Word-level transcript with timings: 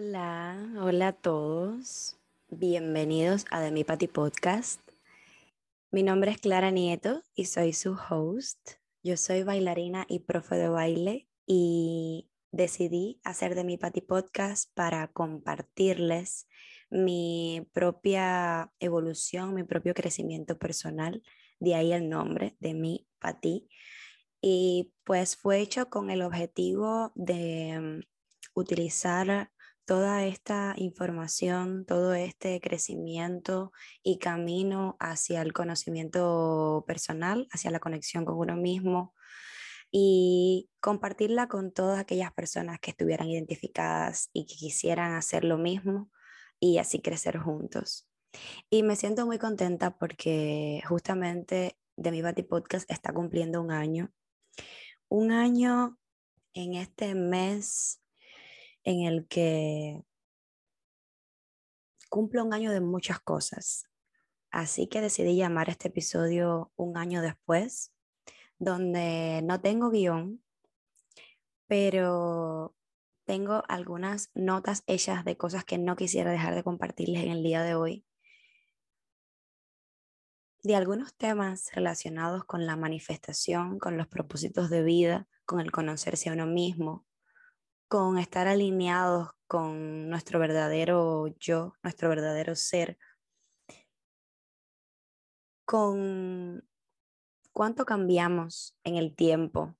Hola, 0.00 0.56
hola 0.80 1.08
a 1.08 1.12
todos. 1.12 2.16
Bienvenidos 2.50 3.46
a 3.50 3.60
The 3.60 3.72
Mi 3.72 3.82
Pati 3.82 4.06
Podcast. 4.06 4.80
Mi 5.90 6.04
nombre 6.04 6.30
es 6.30 6.38
Clara 6.38 6.70
Nieto 6.70 7.24
y 7.34 7.46
soy 7.46 7.72
su 7.72 7.98
host. 8.08 8.74
Yo 9.02 9.16
soy 9.16 9.42
bailarina 9.42 10.06
y 10.08 10.20
profe 10.20 10.54
de 10.54 10.68
baile 10.68 11.28
y 11.46 12.30
decidí 12.52 13.20
hacer 13.24 13.56
de 13.56 13.64
Mi 13.64 13.76
Pati 13.76 14.00
Podcast 14.00 14.72
para 14.72 15.08
compartirles 15.08 16.46
mi 16.90 17.68
propia 17.72 18.70
evolución, 18.78 19.52
mi 19.52 19.64
propio 19.64 19.94
crecimiento 19.94 20.60
personal. 20.60 21.24
De 21.58 21.74
ahí 21.74 21.92
el 21.92 22.08
nombre 22.08 22.56
de 22.60 22.72
Mi 22.72 23.08
Pati. 23.18 23.68
Y 24.40 24.92
pues 25.02 25.34
fue 25.34 25.58
hecho 25.58 25.90
con 25.90 26.10
el 26.10 26.22
objetivo 26.22 27.10
de 27.16 27.80
mm, 27.80 28.00
utilizar 28.54 29.50
toda 29.88 30.26
esta 30.26 30.74
información, 30.76 31.86
todo 31.86 32.12
este 32.12 32.60
crecimiento 32.60 33.72
y 34.02 34.18
camino 34.18 34.98
hacia 35.00 35.40
el 35.40 35.54
conocimiento 35.54 36.84
personal, 36.86 37.48
hacia 37.52 37.70
la 37.70 37.80
conexión 37.80 38.26
con 38.26 38.36
uno 38.36 38.54
mismo 38.54 39.14
y 39.90 40.68
compartirla 40.80 41.48
con 41.48 41.72
todas 41.72 41.98
aquellas 41.98 42.34
personas 42.34 42.78
que 42.80 42.90
estuvieran 42.90 43.30
identificadas 43.30 44.28
y 44.34 44.44
que 44.44 44.56
quisieran 44.56 45.14
hacer 45.14 45.44
lo 45.44 45.56
mismo 45.56 46.10
y 46.60 46.76
así 46.76 47.00
crecer 47.00 47.38
juntos. 47.38 48.06
Y 48.68 48.82
me 48.82 48.94
siento 48.94 49.24
muy 49.24 49.38
contenta 49.38 49.96
porque 49.96 50.82
justamente 50.86 51.78
de 51.96 52.10
mi 52.10 52.20
Bati 52.20 52.42
Podcast 52.42 52.90
está 52.90 53.14
cumpliendo 53.14 53.62
un 53.62 53.70
año. 53.70 54.12
Un 55.08 55.32
año 55.32 55.98
en 56.52 56.74
este 56.74 57.14
mes 57.14 58.02
en 58.84 59.06
el 59.06 59.26
que 59.28 60.02
cumplo 62.08 62.44
un 62.44 62.54
año 62.54 62.72
de 62.72 62.80
muchas 62.80 63.20
cosas. 63.20 63.88
Así 64.50 64.86
que 64.86 65.00
decidí 65.00 65.36
llamar 65.36 65.68
este 65.68 65.88
episodio 65.88 66.72
Un 66.76 66.96
año 66.96 67.20
después, 67.20 67.92
donde 68.58 69.42
no 69.44 69.60
tengo 69.60 69.90
guion, 69.90 70.42
pero 71.66 72.74
tengo 73.24 73.62
algunas 73.68 74.30
notas 74.34 74.84
hechas 74.86 75.24
de 75.24 75.36
cosas 75.36 75.64
que 75.64 75.76
no 75.76 75.96
quisiera 75.96 76.30
dejar 76.30 76.54
de 76.54 76.64
compartirles 76.64 77.24
en 77.24 77.30
el 77.30 77.42
día 77.42 77.62
de 77.62 77.74
hoy. 77.74 78.06
De 80.62 80.74
algunos 80.74 81.14
temas 81.14 81.70
relacionados 81.74 82.44
con 82.44 82.66
la 82.66 82.76
manifestación, 82.76 83.78
con 83.78 83.96
los 83.96 84.08
propósitos 84.08 84.70
de 84.70 84.82
vida, 84.82 85.28
con 85.44 85.60
el 85.60 85.70
conocerse 85.70 86.30
a 86.30 86.32
uno 86.32 86.46
mismo, 86.46 87.06
con 87.88 88.18
estar 88.18 88.46
alineados 88.46 89.30
con 89.46 90.10
nuestro 90.10 90.38
verdadero 90.38 91.26
yo, 91.38 91.74
nuestro 91.82 92.10
verdadero 92.10 92.54
ser, 92.54 92.98
con 95.64 96.66
cuánto 97.52 97.86
cambiamos 97.86 98.78
en 98.84 98.96
el 98.96 99.16
tiempo 99.16 99.74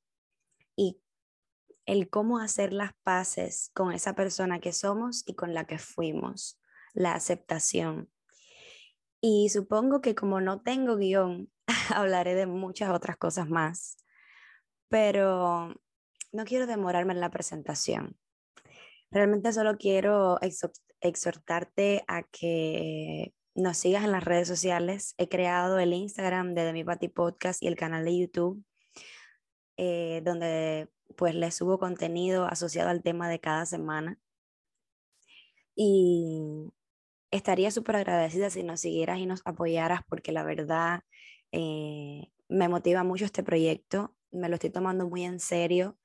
y 0.75 1.01
el 1.87 2.09
cómo 2.11 2.39
hacer 2.39 2.73
las 2.73 2.93
paces 3.03 3.71
con 3.75 3.93
esa 3.93 4.15
persona 4.15 4.59
que 4.59 4.73
somos 4.73 5.23
y 5.27 5.35
con 5.35 5.55
la 5.55 5.67
que 5.67 5.79
fuimos, 5.79 6.61
la 6.95 7.13
aceptación. 7.15 8.11
Y 9.21 9.49
supongo 9.51 10.01
que 10.01 10.15
como 10.15 10.41
no 10.41 10.63
tengo 10.63 10.97
guion, 10.97 11.53
hablaré 11.95 12.35
de 12.35 12.47
muchas 12.47 12.91
otras 12.91 13.17
cosas 13.17 13.49
más, 13.49 13.99
pero 14.89 15.75
no 16.33 16.45
quiero 16.45 16.67
demorarme 16.67 17.13
en 17.13 17.21
la 17.21 17.31
presentación. 17.31 18.17
Realmente 19.11 19.53
solo 19.53 19.77
quiero 19.79 20.39
exhor- 20.41 20.73
exhortarte 21.01 22.05
a 22.09 22.23
que 22.25 23.33
nos 23.55 23.79
sigas 23.79 24.05
en 24.05 24.13
las 24.13 24.25
redes 24.25 24.47
sociales. 24.49 25.15
He 25.19 25.29
creado 25.29 25.79
el 25.79 25.93
Instagram 25.93 26.55
de 26.55 26.73
Mi 26.73 26.85
Pati 26.85 27.09
Podcast 27.09 27.63
y 27.63 27.67
el 27.67 27.77
canal 27.77 28.05
de 28.05 28.19
YouTube, 28.19 28.63
eh, 29.77 30.23
donde 30.25 30.89
pues 31.17 31.35
les 31.35 31.55
subo 31.55 31.79
contenido 31.79 32.45
asociado 32.45 32.91
al 32.91 33.03
tema 33.03 33.29
de 33.29 33.41
cada 33.41 33.65
semana. 33.67 34.19
Y 35.75 36.71
estaría 37.31 37.71
súper 37.71 37.97
agradecida 37.97 38.51
si 38.51 38.63
nos 38.63 38.81
siguieras 38.81 39.19
y 39.19 39.27
nos 39.27 39.43
apoyaras 39.45 40.01
porque 40.09 40.33
la 40.33 40.43
verdad 40.43 41.01
eh, 41.53 42.31
me 42.49 42.69
motiva 42.69 43.05
mucho 43.05 43.25
este 43.25 43.43
proyecto, 43.43 44.15
me 44.31 44.49
lo 44.49 44.55
estoy 44.55 44.71
tomando 44.71 45.09
muy 45.09 45.25
en 45.25 45.41
serio 45.41 45.99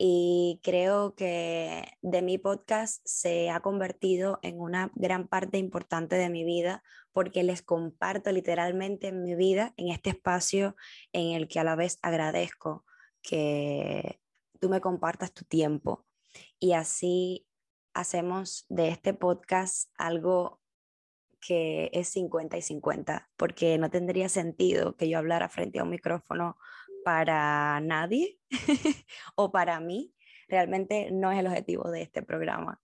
y 0.00 0.60
creo 0.62 1.16
que 1.16 1.84
de 2.02 2.22
mi 2.22 2.38
podcast 2.38 3.00
se 3.04 3.50
ha 3.50 3.60
convertido 3.60 4.38
en 4.42 4.60
una 4.60 4.92
gran 4.94 5.26
parte 5.26 5.58
importante 5.58 6.14
de 6.14 6.30
mi 6.30 6.44
vida 6.44 6.84
porque 7.12 7.42
les 7.42 7.62
comparto 7.62 8.30
literalmente 8.30 9.10
mi 9.10 9.34
vida 9.34 9.74
en 9.76 9.88
este 9.88 10.10
espacio 10.10 10.76
en 11.12 11.34
el 11.34 11.48
que 11.48 11.58
a 11.58 11.64
la 11.64 11.74
vez 11.74 11.98
agradezco 12.02 12.84
que 13.22 14.20
tú 14.60 14.68
me 14.68 14.80
compartas 14.80 15.32
tu 15.32 15.44
tiempo. 15.44 16.06
Y 16.60 16.74
así 16.74 17.48
hacemos 17.92 18.66
de 18.68 18.88
este 18.90 19.14
podcast 19.14 19.90
algo 19.96 20.60
que 21.40 21.90
es 21.92 22.08
50 22.08 22.56
y 22.56 22.62
50, 22.62 23.30
porque 23.36 23.78
no 23.78 23.90
tendría 23.90 24.28
sentido 24.28 24.96
que 24.96 25.08
yo 25.08 25.18
hablara 25.18 25.48
frente 25.48 25.78
a 25.78 25.84
un 25.84 25.90
micrófono 25.90 26.56
para 27.08 27.80
nadie 27.80 28.38
o 29.34 29.50
para 29.50 29.80
mí. 29.80 30.14
Realmente 30.46 31.10
no 31.10 31.32
es 31.32 31.38
el 31.38 31.46
objetivo 31.46 31.90
de 31.90 32.02
este 32.02 32.22
programa. 32.22 32.82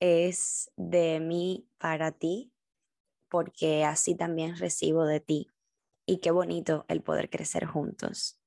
Es 0.00 0.70
de 0.78 1.20
mí 1.20 1.68
para 1.76 2.12
ti, 2.12 2.50
porque 3.28 3.84
así 3.84 4.14
también 4.14 4.56
recibo 4.56 5.04
de 5.04 5.20
ti. 5.20 5.50
Y 6.06 6.20
qué 6.20 6.30
bonito 6.30 6.86
el 6.88 7.02
poder 7.02 7.28
crecer 7.28 7.66
juntos. 7.66 8.40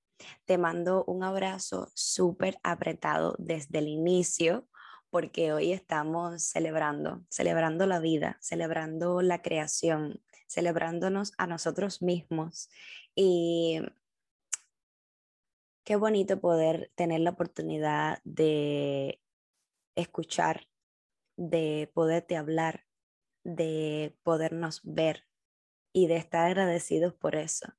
Te 0.46 0.58
mando 0.58 1.04
un 1.06 1.24
abrazo 1.24 1.92
súper 1.94 2.58
apretado 2.64 3.36
desde 3.38 3.78
el 3.78 3.90
inicio, 3.90 4.68
porque 5.12 5.54
hoy 5.54 5.72
estamos 5.72 6.42
celebrando, 6.42 7.24
celebrando 7.30 7.86
la 7.86 8.00
vida, 8.00 8.40
celebrando 8.42 9.22
la 9.22 9.44
creación, 9.44 10.20
celebrándonos 10.48 11.34
a 11.38 11.46
nosotros 11.46 12.02
mismos. 12.02 12.72
Y 13.14 13.82
qué 15.92 15.98
bonito 15.98 16.40
poder 16.40 16.90
tener 16.96 17.20
la 17.20 17.32
oportunidad 17.32 18.22
de 18.24 19.22
escuchar, 19.96 20.70
de 21.36 21.92
poderte 21.94 22.38
hablar, 22.38 22.86
de 23.44 24.18
podernos 24.24 24.80
ver 24.86 25.28
y 25.92 26.08
de 26.08 26.16
estar 26.16 26.46
agradecidos 26.46 27.14
por 27.14 27.36
eso. 27.36 27.74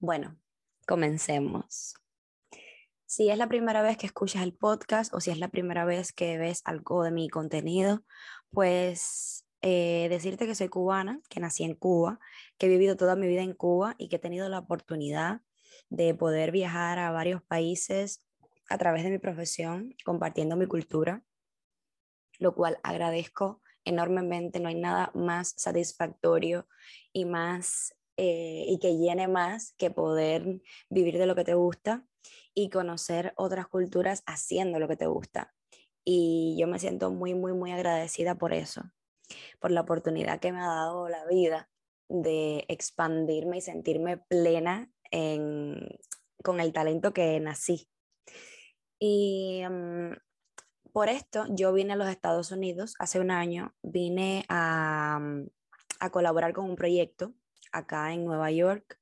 Bueno, 0.00 0.40
comencemos. 0.88 1.94
Si 3.06 3.30
es 3.30 3.38
la 3.38 3.46
primera 3.46 3.80
vez 3.80 3.96
que 3.96 4.06
escuchas 4.06 4.42
el 4.42 4.52
podcast 4.52 5.14
o 5.14 5.20
si 5.20 5.30
es 5.30 5.38
la 5.38 5.50
primera 5.50 5.84
vez 5.84 6.12
que 6.12 6.36
ves 6.36 6.62
algo 6.64 7.04
de 7.04 7.12
mi 7.12 7.28
contenido, 7.28 8.02
pues 8.50 9.46
eh, 9.62 10.08
decirte 10.10 10.48
que 10.48 10.56
soy 10.56 10.68
cubana, 10.68 11.20
que 11.28 11.38
nací 11.38 11.62
en 11.62 11.76
Cuba, 11.76 12.18
que 12.58 12.66
he 12.66 12.68
vivido 12.68 12.96
toda 12.96 13.14
mi 13.14 13.28
vida 13.28 13.42
en 13.42 13.54
Cuba 13.54 13.94
y 13.98 14.08
que 14.08 14.16
he 14.16 14.18
tenido 14.18 14.48
la 14.48 14.58
oportunidad 14.58 15.42
de 15.96 16.14
poder 16.14 16.50
viajar 16.50 16.98
a 16.98 17.10
varios 17.10 17.42
países 17.42 18.26
a 18.68 18.78
través 18.78 19.04
de 19.04 19.10
mi 19.10 19.18
profesión, 19.18 19.94
compartiendo 20.04 20.56
mi 20.56 20.66
cultura, 20.66 21.22
lo 22.38 22.54
cual 22.54 22.78
agradezco 22.82 23.62
enormemente. 23.84 24.58
No 24.58 24.68
hay 24.68 24.74
nada 24.74 25.10
más 25.14 25.54
satisfactorio 25.56 26.66
y 27.12 27.26
más 27.26 27.94
eh, 28.16 28.64
y 28.68 28.78
que 28.78 28.96
llene 28.96 29.28
más 29.28 29.74
que 29.76 29.90
poder 29.90 30.60
vivir 30.88 31.18
de 31.18 31.26
lo 31.26 31.34
que 31.34 31.44
te 31.44 31.54
gusta 31.54 32.06
y 32.54 32.70
conocer 32.70 33.32
otras 33.36 33.68
culturas 33.68 34.22
haciendo 34.26 34.78
lo 34.78 34.88
que 34.88 34.96
te 34.96 35.06
gusta. 35.06 35.54
Y 36.04 36.56
yo 36.58 36.66
me 36.66 36.78
siento 36.78 37.10
muy, 37.10 37.34
muy, 37.34 37.52
muy 37.52 37.72
agradecida 37.72 38.36
por 38.36 38.52
eso, 38.52 38.82
por 39.60 39.70
la 39.70 39.82
oportunidad 39.82 40.40
que 40.40 40.52
me 40.52 40.60
ha 40.60 40.66
dado 40.66 41.08
la 41.08 41.24
vida 41.26 41.70
de 42.08 42.64
expandirme 42.68 43.58
y 43.58 43.60
sentirme 43.62 44.18
plena 44.18 44.90
con 46.42 46.60
el 46.60 46.72
talento 46.72 47.12
que 47.12 47.38
nací. 47.40 47.88
Y 48.98 49.62
mm, 49.68 50.12
por 50.92 51.08
esto 51.08 51.46
yo 51.50 51.72
vine 51.72 51.94
a 51.94 51.96
los 51.96 52.08
Estados 52.08 52.52
Unidos 52.52 52.94
hace 52.98 53.20
un 53.20 53.30
año, 53.30 53.74
vine 53.82 54.44
a, 54.48 55.18
mm, 55.20 55.48
a 56.00 56.10
colaborar 56.10 56.52
con 56.52 56.68
un 56.68 56.76
proyecto 56.76 57.34
acá 57.72 58.12
en 58.12 58.24
Nueva 58.24 58.50
York 58.50 58.98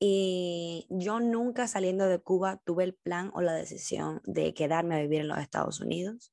y 0.00 0.86
yo 0.90 1.18
nunca 1.18 1.66
saliendo 1.66 2.06
de 2.06 2.20
Cuba 2.20 2.60
tuve 2.64 2.84
el 2.84 2.94
plan 2.94 3.30
o 3.34 3.40
la 3.40 3.54
decisión 3.54 4.20
de 4.24 4.54
quedarme 4.54 4.96
a 4.96 5.00
vivir 5.00 5.20
en 5.20 5.28
los 5.28 5.38
Estados 5.38 5.80
Unidos. 5.80 6.32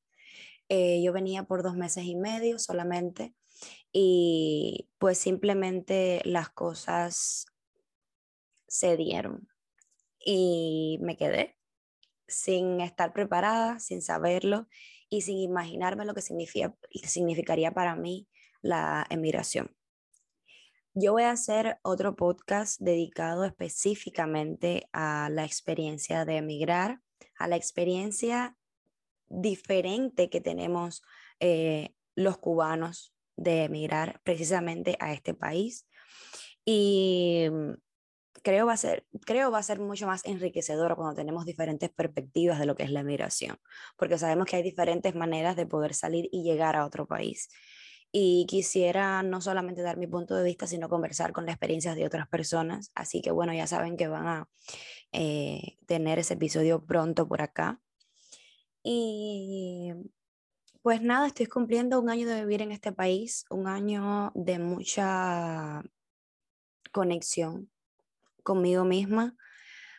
Eh, 0.69 1.01
yo 1.03 1.13
venía 1.13 1.43
por 1.43 1.63
dos 1.63 1.75
meses 1.75 2.05
y 2.05 2.15
medio 2.15 2.59
solamente 2.59 3.35
y 3.91 4.89
pues 4.99 5.17
simplemente 5.17 6.21
las 6.25 6.49
cosas 6.49 7.47
se 8.67 8.97
dieron 8.97 9.47
y 10.19 10.97
me 11.01 11.17
quedé 11.17 11.55
sin 12.27 12.81
estar 12.81 13.13
preparada, 13.13 13.79
sin 13.79 14.01
saberlo 14.01 14.67
y 15.09 15.21
sin 15.21 15.37
imaginarme 15.37 16.05
lo 16.05 16.13
que 16.13 16.21
significaría 16.21 17.71
para 17.71 17.95
mí 17.95 18.27
la 18.61 19.05
emigración. 19.09 19.75
Yo 20.93 21.11
voy 21.11 21.23
a 21.23 21.31
hacer 21.31 21.77
otro 21.83 22.15
podcast 22.15 22.79
dedicado 22.79 23.43
específicamente 23.43 24.87
a 24.93 25.29
la 25.29 25.43
experiencia 25.43 26.23
de 26.23 26.37
emigrar, 26.37 27.01
a 27.37 27.47
la 27.47 27.57
experiencia 27.57 28.55
diferente 29.27 30.29
que 30.29 30.41
tenemos 30.41 31.03
eh, 31.39 31.93
los 32.15 32.37
cubanos 32.37 33.13
de 33.35 33.65
emigrar 33.65 34.21
precisamente 34.23 34.95
a 34.99 35.11
este 35.11 35.33
país. 35.33 35.85
Y 36.63 37.47
creo 38.43 38.65
va, 38.65 38.73
a 38.73 38.77
ser, 38.77 39.05
creo 39.25 39.51
va 39.51 39.59
a 39.59 39.63
ser 39.63 39.79
mucho 39.79 40.07
más 40.07 40.25
enriquecedor 40.25 40.95
cuando 40.95 41.15
tenemos 41.15 41.45
diferentes 41.45 41.89
perspectivas 41.89 42.59
de 42.59 42.65
lo 42.65 42.75
que 42.75 42.83
es 42.83 42.91
la 42.91 43.03
migración, 43.03 43.57
porque 43.97 44.17
sabemos 44.17 44.45
que 44.47 44.57
hay 44.57 44.63
diferentes 44.63 45.15
maneras 45.15 45.55
de 45.55 45.65
poder 45.65 45.93
salir 45.93 46.29
y 46.31 46.43
llegar 46.43 46.75
a 46.75 46.85
otro 46.85 47.07
país 47.07 47.49
y 48.17 48.45
quisiera 48.45 49.23
no 49.23 49.41
solamente 49.41 49.81
dar 49.81 49.97
mi 49.97 50.07
punto 50.07 50.35
de 50.35 50.43
vista, 50.45 50.67
sino 50.67 50.87
conversar 50.87 51.33
con 51.33 51.45
las 51.45 51.55
experiencias 51.55 51.97
de 51.97 52.05
otras 52.05 52.29
personas. 52.29 52.89
Así 52.95 53.21
que 53.21 53.31
bueno, 53.31 53.53
ya 53.53 53.67
saben 53.67 53.97
que 53.97 54.07
van 54.07 54.25
a 54.25 54.49
eh, 55.11 55.77
tener 55.85 56.19
ese 56.19 56.35
episodio 56.35 56.85
pronto 56.85 57.27
por 57.27 57.41
acá. 57.41 57.81
Y 58.83 59.91
pues 60.81 61.01
nada, 61.01 61.27
estoy 61.27 61.47
cumpliendo 61.47 61.99
un 61.99 62.09
año 62.09 62.25
de 62.25 62.39
vivir 62.39 62.61
en 62.61 62.71
este 62.71 62.93
país, 62.93 63.43
un 63.49 63.67
año 63.67 64.31
de 64.33 64.59
mucha 64.59 65.83
conexión 66.93 67.69
conmigo 68.45 68.85
misma, 68.85 69.35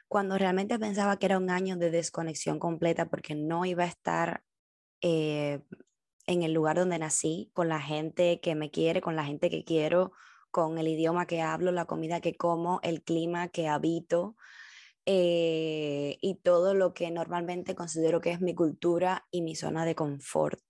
cuando 0.08 0.38
realmente 0.38 0.78
pensaba 0.78 1.19
que 1.19 1.26
era 1.26 1.37
un 1.37 1.50
año 1.50 1.76
de 1.76 1.90
desconexión 1.90 2.58
completa 2.58 3.10
porque 3.10 3.34
no 3.34 3.66
iba 3.66 3.84
a 3.84 3.88
estar 3.88 4.44
eh, 5.02 5.60
en 6.26 6.43
el 6.43 6.52
lugar 6.52 6.76
donde 6.76 6.98
nací, 6.98 7.50
con 7.52 7.69
la 7.69 7.81
gente 7.81 8.40
que 8.40 8.54
me 8.54 8.70
quiere, 8.70 9.02
con 9.02 9.16
la 9.16 9.25
gente 9.25 9.50
que 9.50 9.64
quiero, 9.64 10.12
con 10.50 10.78
el 10.78 10.88
idioma 10.88 11.26
que 11.26 11.43
hablo, 11.43 11.72
la 11.72 11.84
comida 11.87 12.20
que 12.20 12.37
como, 12.37 12.81
el 12.82 13.02
clima 13.02 13.48
que 13.48 13.69
habito 13.69 14.37
eh, 15.06 16.16
y 16.20 16.37
todo 16.37 16.75
lo 16.75 16.94
que 16.94 17.10
normalmente 17.10 17.75
considero 17.75 18.20
que 18.20 18.31
es 18.31 18.40
mi 18.40 18.54
cultura 18.54 19.26
y 19.31 19.43
mi 19.43 19.54
zona 19.56 19.84
de 19.84 19.94
confort. 19.94 20.60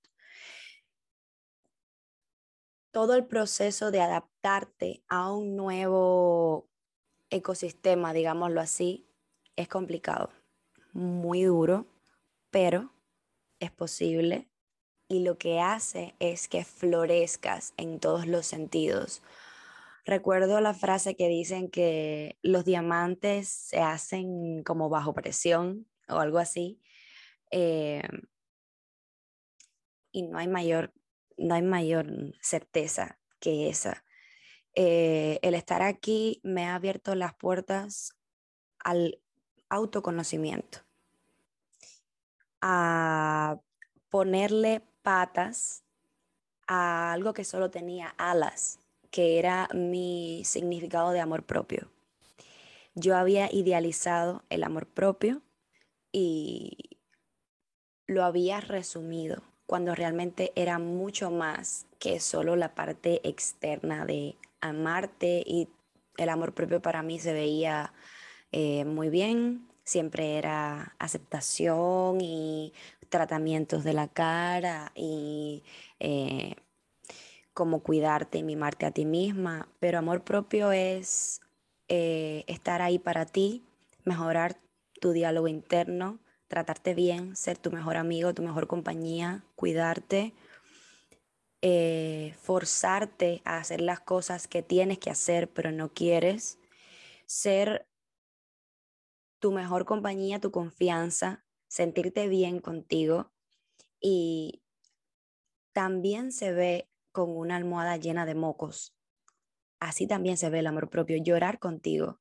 Todo 2.90 3.14
el 3.14 3.26
proceso 3.26 3.90
de 3.90 4.00
adaptarte 4.00 5.05
a 5.08 5.31
un 5.31 5.56
nuevo 5.56 6.70
ecosistema, 7.37 8.12
digámoslo 8.12 8.61
así, 8.61 9.09
es 9.56 9.69
complicado, 9.69 10.31
muy 10.93 11.44
duro, 11.44 11.87
pero 12.50 12.93
es 13.59 13.71
posible 13.71 14.49
y 15.09 15.21
lo 15.21 15.38
que 15.38 15.61
hace 15.61 16.15
es 16.19 16.49
que 16.49 16.65
florezcas 16.65 17.75
en 17.77 18.00
todos 18.00 18.27
los 18.27 18.47
sentidos. 18.47 19.23
Recuerdo 20.05 20.61
la 20.61 20.75
frase 20.75 21.17
que 21.17 21.29
dicen 21.29 21.71
que 21.71 22.38
los 22.43 22.65
diamantes 22.65 23.49
se 23.49 23.81
hacen 23.81 24.62
como 24.62 24.88
bajo 24.88 25.15
presión 25.15 25.87
o 26.09 26.19
algo 26.19 26.38
así. 26.38 26.81
Eh, 27.50 28.03
y 30.12 30.23
no 30.23 30.38
hay 30.38 30.49
mayor, 30.49 30.93
no 31.37 31.55
hay 31.55 31.62
mayor 31.62 32.06
certeza 32.41 33.19
que 33.41 33.69
esa. 33.69 34.05
Eh, 34.78 35.38
el 35.40 35.55
estar 35.55 35.81
aquí 35.81 36.38
me 36.43 36.67
ha 36.67 36.75
abierto 36.75 37.14
las 37.14 37.32
puertas 37.34 38.14
al 38.78 39.19
autoconocimiento, 39.70 40.81
a 42.61 43.58
ponerle 44.11 44.82
patas 45.00 45.82
a 46.67 47.12
algo 47.12 47.32
que 47.32 47.44
solo 47.44 47.70
tenía 47.70 48.14
alas, 48.19 48.78
que 49.11 49.38
era 49.38 49.69
mi 49.73 50.43
significado 50.44 51.11
de 51.12 51.20
amor 51.20 51.44
propio. 51.44 51.90
Yo 52.94 53.17
había 53.17 53.50
idealizado 53.50 54.44
el 54.50 54.62
amor 54.62 54.87
propio 54.87 55.40
y 56.12 56.99
lo 58.06 58.25
había 58.25 58.61
resumido 58.61 59.42
cuando 59.64 59.95
realmente 59.95 60.52
era 60.54 60.78
mucho 60.78 61.30
más 61.30 61.87
que 61.99 62.21
solo 62.21 62.56
la 62.56 62.75
parte 62.75 63.26
externa 63.26 64.04
de 64.04 64.37
amarte 64.60 65.42
y 65.46 65.68
el 66.16 66.28
amor 66.28 66.54
propio 66.54 66.80
para 66.80 67.02
mí 67.02 67.18
se 67.18 67.32
veía 67.32 67.92
eh, 68.52 68.84
muy 68.84 69.10
bien, 69.10 69.68
siempre 69.84 70.38
era 70.38 70.94
aceptación 70.98 72.20
y 72.20 72.72
tratamientos 73.08 73.84
de 73.84 73.92
la 73.92 74.08
cara 74.08 74.92
y 74.94 75.62
eh, 76.00 76.56
cómo 77.54 77.80
cuidarte 77.80 78.38
y 78.38 78.42
mimarte 78.42 78.86
a 78.86 78.90
ti 78.90 79.04
misma, 79.04 79.68
pero 79.80 79.98
amor 79.98 80.25
propio 80.25 80.72
es 80.72 81.40
eh, 81.88 82.44
estar 82.48 82.82
ahí 82.82 82.98
para 82.98 83.26
ti, 83.26 83.64
mejorar 84.04 84.56
tu 85.00 85.12
diálogo 85.12 85.48
interno, 85.48 86.18
tratarte 86.48 86.94
bien, 86.94 87.36
ser 87.36 87.58
tu 87.58 87.70
mejor 87.70 87.96
amigo, 87.96 88.34
tu 88.34 88.42
mejor 88.42 88.66
compañía, 88.66 89.44
cuidarte, 89.54 90.34
eh, 91.62 92.34
forzarte 92.40 93.42
a 93.44 93.58
hacer 93.58 93.80
las 93.80 94.00
cosas 94.00 94.46
que 94.46 94.62
tienes 94.62 94.98
que 94.98 95.10
hacer 95.10 95.50
pero 95.50 95.72
no 95.72 95.92
quieres, 95.92 96.58
ser 97.26 97.88
tu 99.38 99.52
mejor 99.52 99.84
compañía, 99.84 100.40
tu 100.40 100.50
confianza, 100.50 101.44
sentirte 101.68 102.28
bien 102.28 102.60
contigo 102.60 103.32
y 104.00 104.62
también 105.72 106.32
se 106.32 106.52
ve 106.52 106.88
con 107.12 107.36
una 107.36 107.56
almohada 107.56 107.96
llena 107.96 108.26
de 108.26 108.34
mocos. 108.34 108.94
Así 109.80 110.06
también 110.06 110.36
se 110.36 110.50
ve 110.50 110.60
el 110.60 110.66
amor 110.66 110.88
propio, 110.88 111.16
llorar 111.22 111.58
contigo. 111.58 112.20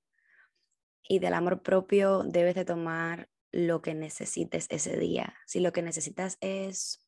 Y 1.08 1.20
del 1.20 1.34
amor 1.34 1.62
propio 1.62 2.24
debes 2.24 2.56
de 2.56 2.66
tomar 2.66 3.30
lo 3.52 3.82
que 3.82 3.94
necesites 3.94 4.68
ese 4.70 4.98
día. 4.98 5.36
Si 5.46 5.60
lo 5.60 5.72
que 5.72 5.82
necesitas 5.82 6.38
es 6.42 7.06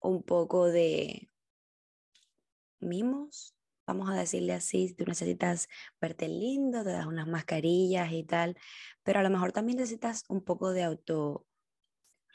un 0.00 0.22
poco 0.22 0.66
de 0.66 1.30
mimos, 2.80 3.54
vamos 3.86 4.10
a 4.10 4.14
decirle 4.14 4.52
así, 4.52 4.94
tú 4.94 5.04
necesitas 5.06 5.68
verte 6.00 6.28
lindo, 6.28 6.84
te 6.84 6.90
das 6.90 7.06
unas 7.06 7.26
mascarillas 7.26 8.12
y 8.12 8.24
tal, 8.24 8.56
pero 9.02 9.20
a 9.20 9.22
lo 9.22 9.30
mejor 9.30 9.52
también 9.52 9.78
necesitas 9.78 10.24
un 10.28 10.44
poco 10.44 10.72
de 10.72 10.82
auto 10.82 11.46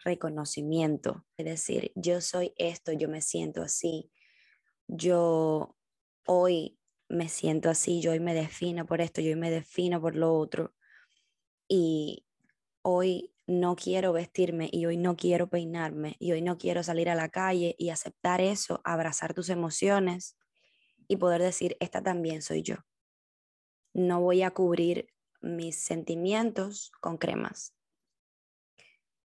reconocimiento, 0.04 1.26
es 1.38 1.46
decir, 1.46 1.92
yo 1.96 2.22
soy 2.22 2.54
esto, 2.58 2.92
yo 2.92 3.08
me 3.08 3.22
siento 3.22 3.62
así, 3.62 4.12
yo 4.88 5.78
hoy 6.26 6.80
me 7.08 7.30
siento 7.30 7.70
así, 7.70 8.02
yo 8.02 8.12
hoy 8.12 8.20
me 8.20 8.34
defino 8.34 8.86
por 8.86 9.02
esto, 9.02 9.22
yo 9.22 9.30
hoy 9.30 9.36
me 9.36 9.52
defino 9.52 10.02
por 10.02 10.16
lo 10.16 10.34
otro, 10.34 10.74
y 11.68 12.26
hoy 12.82 13.33
no 13.46 13.76
quiero 13.76 14.14
vestirme 14.14 14.70
y 14.72 14.86
hoy 14.86 14.98
no 14.98 15.16
quiero 15.16 15.50
peinarme 15.50 16.16
y 16.20 16.32
hoy 16.32 16.42
no 16.42 16.58
quiero 16.58 16.84
salir 16.84 17.10
a 17.10 17.16
la 17.16 17.30
calle 17.30 17.76
y 17.78 17.90
aceptar 17.90 18.42
eso, 18.42 18.82
abrazar 18.84 19.34
tus 19.34 19.50
emociones 19.50 20.38
y 21.08 21.18
poder 21.18 21.42
decir, 21.42 21.76
esta 21.80 22.02
también 22.02 22.42
soy 22.42 22.64
yo. 22.64 22.78
No 23.94 24.22
voy 24.22 24.42
a 24.44 24.52
cubrir 24.52 25.08
mis 25.42 25.78
sentimientos 25.84 26.92
con 27.02 27.18
cremas 27.18 27.76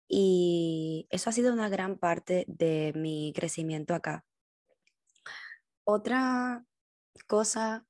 Y 0.07 1.07
eso 1.11 1.29
ha 1.29 1.33
sido 1.33 1.53
una 1.53 1.69
gran 1.69 1.97
parte 1.97 2.45
de 2.47 2.93
mi 2.95 3.31
crecimiento 3.35 3.93
acá. 3.93 4.25
Otra 5.83 6.65
cosa 7.27 7.85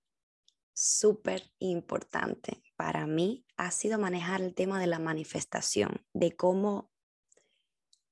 súper 0.73 1.51
importante 1.59 2.68
para 2.79 3.05
mí 3.07 3.45
ha 3.57 3.71
sido 3.71 3.99
manejar 3.99 4.41
el 4.41 4.55
tema 4.55 4.79
de 4.79 4.87
la 4.87 4.99
manifestación, 4.99 6.01
de 6.13 6.37
cómo, 6.37 6.89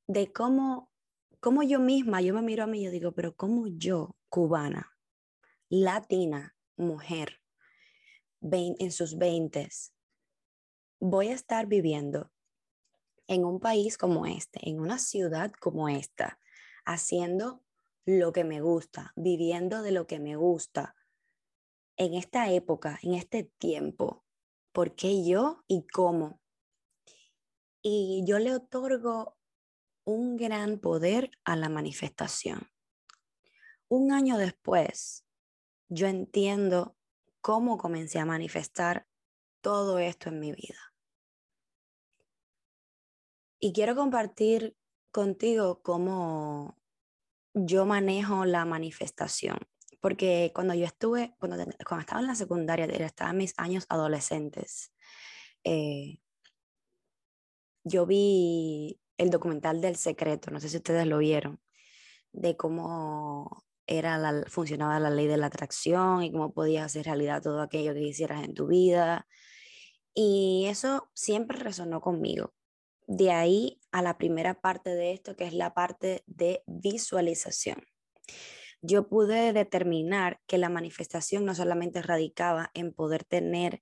de 0.08 0.34
cómo, 0.34 0.92
cómo 1.40 1.64
yo 1.64 1.80
misma, 1.80 2.20
yo 2.20 2.34
me 2.34 2.42
miro 2.42 2.66
a 2.66 2.68
mí 2.68 2.82
y 2.82 2.84
yo 2.84 2.92
digo, 2.92 3.14
pero 3.14 3.34
cómo 3.34 3.68
yo, 3.68 4.18
cubana, 4.28 4.98
latina, 5.70 6.58
mujer, 6.76 7.40
en 8.42 8.92
sus 8.92 9.18
veintes, 9.18 9.94
voy 11.00 11.30
a 11.30 11.36
estar 11.36 11.68
viviendo 11.68 12.30
en 13.28 13.46
un 13.46 13.62
país 13.62 13.98
como 13.98 14.26
este, 14.26 14.70
en 14.70 14.82
una 14.82 15.00
ciudad 15.00 15.54
como 15.54 15.88
esta, 15.88 16.42
haciendo 16.84 17.64
lo 18.04 18.34
que 18.34 18.44
me 18.44 18.60
gusta, 18.60 19.14
viviendo 19.16 19.82
de 19.82 19.94
lo 19.94 20.08
que 20.08 20.20
me 20.20 20.36
gusta, 20.36 20.94
en 21.96 22.16
esta 22.16 22.52
época, 22.52 23.00
en 23.02 23.14
este 23.14 23.44
tiempo, 23.44 24.27
por 24.78 24.94
qué 24.94 25.26
yo 25.26 25.64
y 25.68 25.88
cómo. 25.88 26.40
Y 27.82 28.24
yo 28.28 28.38
le 28.38 28.54
otorgo 28.54 29.36
un 30.06 30.38
gran 30.38 30.78
poder 30.78 31.32
a 31.46 31.56
la 31.56 31.68
manifestación. 31.68 32.70
Un 33.88 34.12
año 34.12 34.38
después, 34.38 35.26
yo 35.90 36.06
entiendo 36.06 36.96
cómo 37.42 37.80
comencé 37.80 38.20
a 38.20 38.26
manifestar 38.26 39.08
todo 39.62 39.98
esto 39.98 40.30
en 40.30 40.40
mi 40.42 40.52
vida. 40.52 40.94
Y 43.60 43.74
quiero 43.74 43.96
compartir 43.96 44.78
contigo 45.10 45.82
cómo 45.82 46.78
yo 47.56 47.88
manejo 47.88 48.46
la 48.46 48.64
manifestación 48.64 49.58
porque 50.00 50.52
cuando 50.54 50.74
yo 50.74 50.86
estuve, 50.86 51.36
cuando, 51.40 51.58
cuando 51.88 52.02
estaba 52.02 52.22
en 52.22 52.28
la 52.28 52.36
secundaria, 52.36 52.86
estaba 52.86 53.32
en 53.32 53.38
mis 53.38 53.54
años 53.58 53.86
adolescentes, 53.90 54.94
eh, 55.64 56.20
yo 57.84 58.06
vi 58.06 59.00
el 59.18 59.30
documental 59.30 59.82
del 59.82 59.96
secreto, 59.96 60.52
no 60.52 60.60
sé 60.60 60.70
si 60.70 60.78
ustedes 60.78 61.08
lo 61.08 61.18
vieron, 61.18 61.60
de 62.32 62.56
cómo 62.56 63.66
era 63.88 64.18
la, 64.18 64.44
funcionaba 64.48 65.00
la 65.00 65.10
ley 65.10 65.28
de 65.28 65.38
la 65.38 65.48
atracción 65.48 66.24
y 66.24 66.32
cómo 66.32 66.54
podías 66.54 66.86
hacer 66.86 67.06
realidad 67.06 67.42
todo 67.42 67.62
aquello 67.62 67.94
que 67.94 68.02
quisieras 68.02 68.44
en 68.44 68.54
tu 68.54 68.68
vida. 68.68 69.28
Y 70.14 70.66
eso 70.68 71.10
siempre 71.14 71.58
resonó 71.58 72.02
conmigo. 72.02 72.54
De 73.08 73.32
ahí 73.32 73.80
a 73.92 74.02
la 74.02 74.18
primera 74.18 74.60
parte 74.60 74.90
de 74.90 75.14
esto, 75.14 75.36
que 75.36 75.46
es 75.46 75.54
la 75.54 75.74
parte 75.74 76.24
de 76.26 76.64
visualización 76.68 77.82
yo 78.82 79.08
pude 79.08 79.54
determinar 79.54 80.40
que 80.48 80.58
la 80.58 80.70
manifestación 80.70 81.46
no 81.46 81.56
solamente 81.56 82.02
radicaba 82.02 82.72
en 82.74 82.94
poder 82.94 83.24
tener 83.24 83.82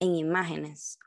en 0.00 0.14
imágenes 0.14 0.98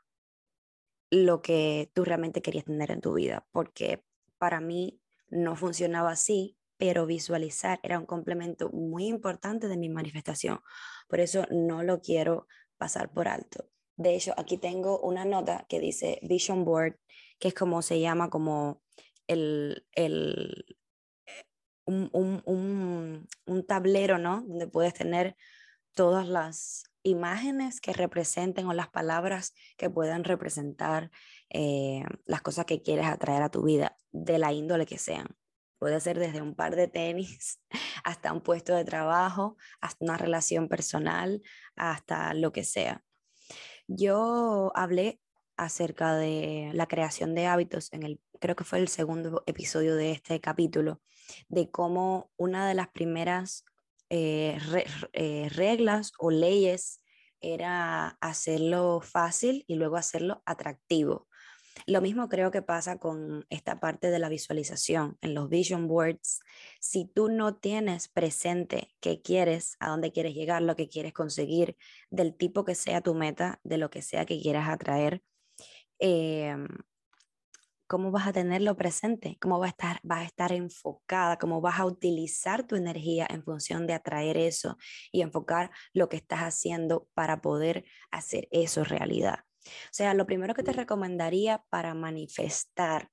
lo 1.10 1.42
que 1.42 1.90
tú 1.94 2.04
realmente 2.04 2.42
querías 2.42 2.64
tener 2.64 2.90
en 2.90 3.00
tu 3.00 3.14
vida, 3.14 3.46
porque 3.52 4.04
para 4.38 4.60
mí 4.60 5.00
no 5.28 5.56
funcionaba 5.56 6.12
así, 6.12 6.56
pero 6.76 7.06
visualizar 7.06 7.80
era 7.82 7.98
un 7.98 8.06
complemento 8.06 8.70
muy 8.70 9.06
importante 9.06 9.68
de 9.68 9.76
mi 9.76 9.88
manifestación. 9.88 10.60
Por 11.08 11.20
eso 11.20 11.46
no 11.50 11.82
lo 11.82 12.00
quiero 12.00 12.46
pasar 12.76 13.12
por 13.12 13.28
alto. 13.28 13.68
De 13.96 14.14
hecho, 14.14 14.34
aquí 14.36 14.58
tengo 14.58 15.00
una 15.00 15.24
nota 15.24 15.66
que 15.68 15.78
dice 15.78 16.18
Vision 16.22 16.64
Board, 16.64 16.98
que 17.38 17.48
es 17.48 17.54
como 17.54 17.80
se 17.82 18.00
llama 18.00 18.28
como 18.28 18.82
el, 19.28 19.86
el, 19.92 20.76
un, 21.86 23.26
tablero, 23.66 24.18
¿no? 24.18 24.42
Donde 24.42 24.66
puedes 24.66 24.94
tener 24.94 25.36
todas 25.94 26.26
las 26.28 26.84
imágenes 27.02 27.80
que 27.80 27.92
representen 27.92 28.66
o 28.66 28.72
las 28.72 28.88
palabras 28.88 29.54
que 29.76 29.90
puedan 29.90 30.24
representar 30.24 31.10
eh, 31.50 32.02
las 32.24 32.42
cosas 32.42 32.64
que 32.64 32.82
quieres 32.82 33.06
atraer 33.06 33.42
a 33.42 33.50
tu 33.50 33.62
vida, 33.62 33.96
de 34.10 34.38
la 34.38 34.52
índole 34.52 34.86
que 34.86 34.98
sean. 34.98 35.26
Puede 35.78 36.00
ser 36.00 36.18
desde 36.18 36.40
un 36.40 36.54
par 36.54 36.76
de 36.76 36.88
tenis 36.88 37.60
hasta 38.04 38.32
un 38.32 38.40
puesto 38.40 38.74
de 38.74 38.84
trabajo, 38.84 39.56
hasta 39.80 40.04
una 40.04 40.16
relación 40.16 40.68
personal, 40.68 41.42
hasta 41.76 42.32
lo 42.34 42.52
que 42.52 42.64
sea. 42.64 43.04
Yo 43.86 44.72
hablé 44.74 45.20
acerca 45.56 46.14
de 46.16 46.70
la 46.74 46.86
creación 46.86 47.34
de 47.34 47.46
hábitos 47.46 47.92
en 47.92 48.02
el, 48.02 48.20
creo 48.40 48.56
que 48.56 48.64
fue 48.64 48.78
el 48.78 48.88
segundo 48.88 49.42
episodio 49.46 49.96
de 49.96 50.12
este 50.12 50.40
capítulo, 50.40 51.00
de 51.48 51.70
cómo 51.70 52.30
una 52.36 52.68
de 52.68 52.74
las 52.74 52.88
primeras 52.88 53.64
eh, 54.10 54.58
eh, 55.12 55.48
reglas 55.50 56.12
o 56.18 56.30
leyes 56.30 57.00
era 57.40 58.16
hacerlo 58.20 59.00
fácil 59.00 59.64
y 59.66 59.76
luego 59.76 59.96
hacerlo 59.96 60.42
atractivo. 60.46 61.28
Lo 61.86 62.00
mismo 62.00 62.28
creo 62.28 62.50
que 62.50 62.62
pasa 62.62 62.98
con 62.98 63.44
esta 63.50 63.80
parte 63.80 64.10
de 64.10 64.18
la 64.18 64.28
visualización 64.28 65.18
en 65.20 65.34
los 65.34 65.48
vision 65.48 65.88
boards. 65.88 66.40
Si 66.80 67.04
tú 67.04 67.28
no 67.28 67.56
tienes 67.56 68.08
presente 68.08 68.94
qué 69.00 69.20
quieres, 69.20 69.76
a 69.80 69.90
dónde 69.90 70.12
quieres 70.12 70.34
llegar, 70.34 70.62
lo 70.62 70.76
que 70.76 70.88
quieres 70.88 71.12
conseguir, 71.12 71.76
del 72.10 72.36
tipo 72.36 72.64
que 72.64 72.74
sea 72.74 73.00
tu 73.00 73.14
meta, 73.14 73.60
de 73.64 73.78
lo 73.78 73.90
que 73.90 74.02
sea 74.02 74.24
que 74.24 74.40
quieras 74.40 74.68
atraer, 74.68 75.22
em, 75.98 76.66
cómo 77.86 78.10
vas 78.10 78.26
a 78.26 78.32
tenerlo 78.32 78.76
presente, 78.76 79.36
cómo 79.40 79.58
vas 79.58 79.68
a 79.68 79.70
estar, 79.70 80.00
vas 80.02 80.20
a 80.20 80.24
estar 80.24 80.52
enfocada, 80.52 81.38
cómo 81.38 81.60
vas 81.60 81.78
a 81.78 81.86
utilizar 81.86 82.66
tu 82.66 82.76
energía 82.76 83.26
en 83.28 83.44
función 83.44 83.86
de 83.86 83.94
atraer 83.94 84.36
eso 84.36 84.76
y 85.12 85.22
enfocar 85.22 85.70
lo 85.92 86.08
que 86.08 86.16
estás 86.16 86.40
haciendo 86.40 87.08
para 87.14 87.40
poder 87.40 87.84
hacer 88.10 88.48
eso 88.50 88.84
realidad. 88.84 89.40
O 89.66 89.92
sea, 89.92 90.14
lo 90.14 90.26
primero 90.26 90.54
que 90.54 90.62
te 90.62 90.72
recomendaría 90.72 91.64
para 91.70 91.94
manifestar 91.94 93.10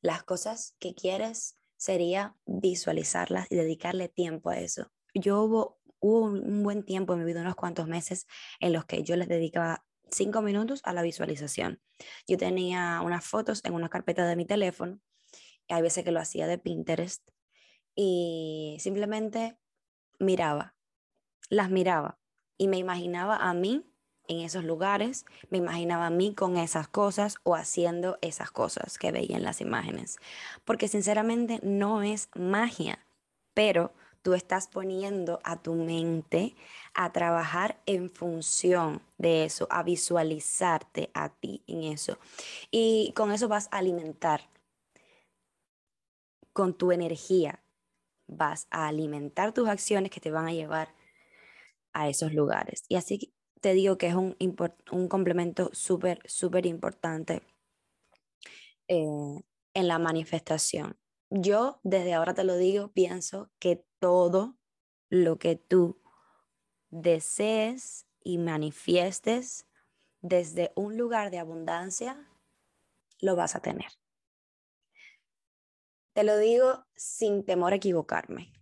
las 0.00 0.22
cosas 0.22 0.76
que 0.78 0.94
quieres 0.94 1.58
sería 1.76 2.36
visualizarlas 2.46 3.46
y 3.50 3.56
dedicarle 3.56 4.08
tiempo 4.08 4.50
a 4.50 4.58
eso. 4.58 4.90
Yo 5.14 5.42
hubo, 5.42 5.80
hubo 5.98 6.26
un 6.26 6.62
buen 6.62 6.84
tiempo 6.84 7.14
en 7.14 7.20
mi 7.20 7.24
vida, 7.24 7.40
unos 7.40 7.56
cuantos 7.56 7.88
meses, 7.88 8.26
en 8.60 8.72
los 8.72 8.84
que 8.84 9.02
yo 9.02 9.16
les 9.16 9.28
dedicaba 9.28 9.84
cinco 10.14 10.42
minutos 10.42 10.80
a 10.84 10.92
la 10.92 11.02
visualización. 11.02 11.80
Yo 12.26 12.36
tenía 12.36 13.00
unas 13.02 13.24
fotos 13.24 13.64
en 13.64 13.74
una 13.74 13.88
carpeta 13.88 14.26
de 14.26 14.36
mi 14.36 14.44
teléfono, 14.44 15.00
hay 15.68 15.82
veces 15.82 16.04
que 16.04 16.12
lo 16.12 16.20
hacía 16.20 16.46
de 16.46 16.58
Pinterest, 16.58 17.28
y 17.94 18.76
simplemente 18.80 19.58
miraba, 20.18 20.74
las 21.48 21.70
miraba 21.70 22.18
y 22.56 22.68
me 22.68 22.78
imaginaba 22.78 23.36
a 23.36 23.54
mí 23.54 23.86
en 24.26 24.40
esos 24.40 24.64
lugares, 24.64 25.26
me 25.50 25.58
imaginaba 25.58 26.06
a 26.06 26.10
mí 26.10 26.34
con 26.34 26.56
esas 26.56 26.88
cosas 26.88 27.36
o 27.42 27.54
haciendo 27.54 28.18
esas 28.22 28.50
cosas 28.50 28.98
que 28.98 29.12
veía 29.12 29.36
en 29.36 29.42
las 29.42 29.60
imágenes. 29.60 30.16
Porque 30.64 30.88
sinceramente 30.88 31.60
no 31.62 32.02
es 32.02 32.30
magia, 32.34 33.06
pero 33.52 33.92
tú 34.24 34.32
estás 34.32 34.68
poniendo 34.68 35.38
a 35.44 35.60
tu 35.62 35.74
mente 35.74 36.56
a 36.94 37.12
trabajar 37.12 37.82
en 37.84 38.10
función 38.10 39.02
de 39.18 39.44
eso, 39.44 39.68
a 39.70 39.82
visualizarte 39.82 41.10
a 41.12 41.28
ti 41.28 41.62
en 41.66 41.84
eso. 41.84 42.18
Y 42.70 43.12
con 43.14 43.32
eso 43.32 43.48
vas 43.48 43.68
a 43.70 43.78
alimentar 43.78 44.48
con 46.54 46.72
tu 46.72 46.90
energía, 46.90 47.62
vas 48.26 48.66
a 48.70 48.88
alimentar 48.88 49.52
tus 49.52 49.68
acciones 49.68 50.10
que 50.10 50.20
te 50.20 50.30
van 50.30 50.46
a 50.46 50.54
llevar 50.54 50.94
a 51.92 52.08
esos 52.08 52.32
lugares. 52.32 52.84
Y 52.88 52.96
así 52.96 53.34
te 53.60 53.74
digo 53.74 53.98
que 53.98 54.06
es 54.06 54.14
un, 54.14 54.36
un 54.90 55.08
complemento 55.08 55.68
súper, 55.74 56.22
súper 56.24 56.64
importante 56.64 57.42
eh, 58.88 59.42
en 59.74 59.88
la 59.88 59.98
manifestación. 59.98 60.96
Yo 61.28 61.80
desde 61.82 62.14
ahora 62.14 62.32
te 62.32 62.44
lo 62.44 62.56
digo, 62.56 62.92
pienso 62.92 63.50
que 63.58 63.84
todo 64.04 64.54
lo 65.08 65.38
que 65.38 65.56
tú 65.56 65.98
desees 66.90 68.06
y 68.22 68.36
manifiestes 68.36 69.66
desde 70.20 70.72
un 70.76 70.98
lugar 70.98 71.30
de 71.30 71.38
abundancia, 71.38 72.30
lo 73.22 73.34
vas 73.34 73.56
a 73.56 73.60
tener. 73.60 73.92
Te 76.12 76.22
lo 76.22 76.36
digo 76.36 76.84
sin 76.94 77.46
temor 77.46 77.72
a 77.72 77.76
equivocarme. 77.76 78.52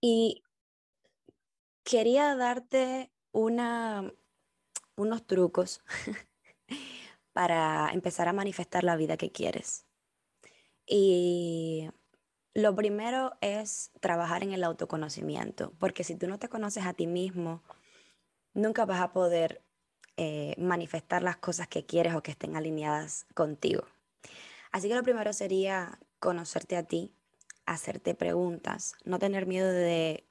Y 0.00 0.42
quería 1.84 2.34
darte 2.34 3.12
unos 3.30 4.10
trucos 5.28 5.80
para 7.32 7.88
empezar 7.92 8.26
a 8.26 8.32
manifestar 8.32 8.82
la 8.82 8.96
vida 8.96 9.16
que 9.16 9.30
quieres. 9.30 9.86
Y 10.88 11.88
lo 12.54 12.74
primero 12.74 13.36
es 13.40 13.90
trabajar 14.00 14.44
en 14.44 14.52
el 14.52 14.62
autoconocimiento, 14.62 15.72
porque 15.78 16.04
si 16.04 16.14
tú 16.14 16.28
no 16.28 16.38
te 16.38 16.48
conoces 16.48 16.86
a 16.86 16.94
ti 16.94 17.06
mismo, 17.06 17.62
nunca 18.54 18.84
vas 18.84 19.00
a 19.00 19.12
poder 19.12 19.62
eh, 20.16 20.54
manifestar 20.56 21.22
las 21.22 21.36
cosas 21.36 21.66
que 21.66 21.84
quieres 21.84 22.14
o 22.14 22.22
que 22.22 22.30
estén 22.30 22.54
alineadas 22.54 23.26
contigo. 23.34 23.82
Así 24.70 24.88
que 24.88 24.94
lo 24.94 25.02
primero 25.02 25.32
sería 25.32 25.98
conocerte 26.20 26.76
a 26.76 26.84
ti, 26.84 27.12
hacerte 27.66 28.14
preguntas, 28.14 28.94
no 29.04 29.18
tener 29.18 29.46
miedo 29.46 29.70
de 29.70 30.24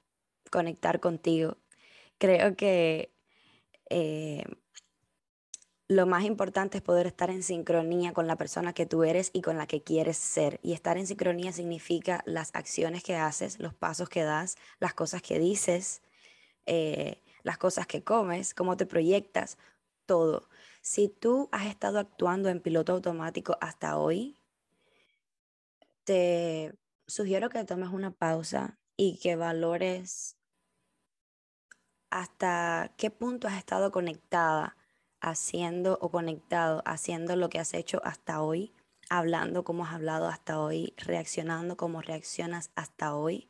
conectar 0.50 1.00
contigo. 1.00 1.58
Creo 2.18 2.56
que 2.56 3.12
eh, 3.90 4.44
lo 5.88 6.06
más 6.06 6.24
importante 6.24 6.78
es 6.78 6.82
poder 6.82 7.06
estar 7.06 7.30
en 7.30 7.42
sincronía 7.42 8.12
con 8.14 8.26
la 8.26 8.36
persona 8.36 8.72
que 8.72 8.86
tú 8.86 9.04
eres 9.04 9.30
y 9.34 9.42
con 9.42 9.58
la 9.58 9.66
que 9.66 9.82
quieres 9.82 10.16
ser. 10.16 10.58
Y 10.62 10.72
estar 10.72 10.96
en 10.96 11.06
sincronía 11.06 11.52
significa 11.52 12.22
las 12.26 12.54
acciones 12.54 13.02
que 13.02 13.16
haces, 13.16 13.58
los 13.58 13.74
pasos 13.74 14.08
que 14.08 14.22
das, 14.22 14.56
las 14.80 14.94
cosas 14.94 15.20
que 15.20 15.38
dices, 15.38 16.02
eh, 16.66 17.22
las 17.42 17.58
cosas 17.58 17.86
que 17.86 18.02
comes, 18.02 18.54
cómo 18.54 18.76
te 18.76 18.86
proyectas, 18.86 19.58
todo. 20.06 20.48
Si 20.82 21.08
tú 21.08 21.48
has 21.52 21.66
estado 21.66 21.98
actuando 21.98 22.48
en 22.48 22.60
piloto 22.60 22.92
automático 22.92 23.58
hasta 23.60 23.98
hoy, 23.98 24.38
te 26.04 26.74
sugiero 27.06 27.50
que 27.50 27.64
tomes 27.64 27.90
una 27.90 28.10
pausa 28.10 28.78
y 28.96 29.18
que 29.18 29.36
valores 29.36 30.36
hasta 32.10 32.94
qué 32.96 33.10
punto 33.10 33.48
has 33.48 33.58
estado 33.58 33.90
conectada 33.90 34.76
haciendo 35.24 35.98
o 36.02 36.10
conectado 36.10 36.82
haciendo 36.84 37.34
lo 37.34 37.48
que 37.48 37.58
has 37.58 37.72
hecho 37.72 38.00
hasta 38.04 38.42
hoy, 38.42 38.72
hablando 39.08 39.64
como 39.64 39.84
has 39.84 39.94
hablado 39.94 40.28
hasta 40.28 40.60
hoy, 40.60 40.92
reaccionando 40.98 41.76
como 41.76 42.02
reaccionas 42.02 42.70
hasta 42.74 43.14
hoy. 43.16 43.48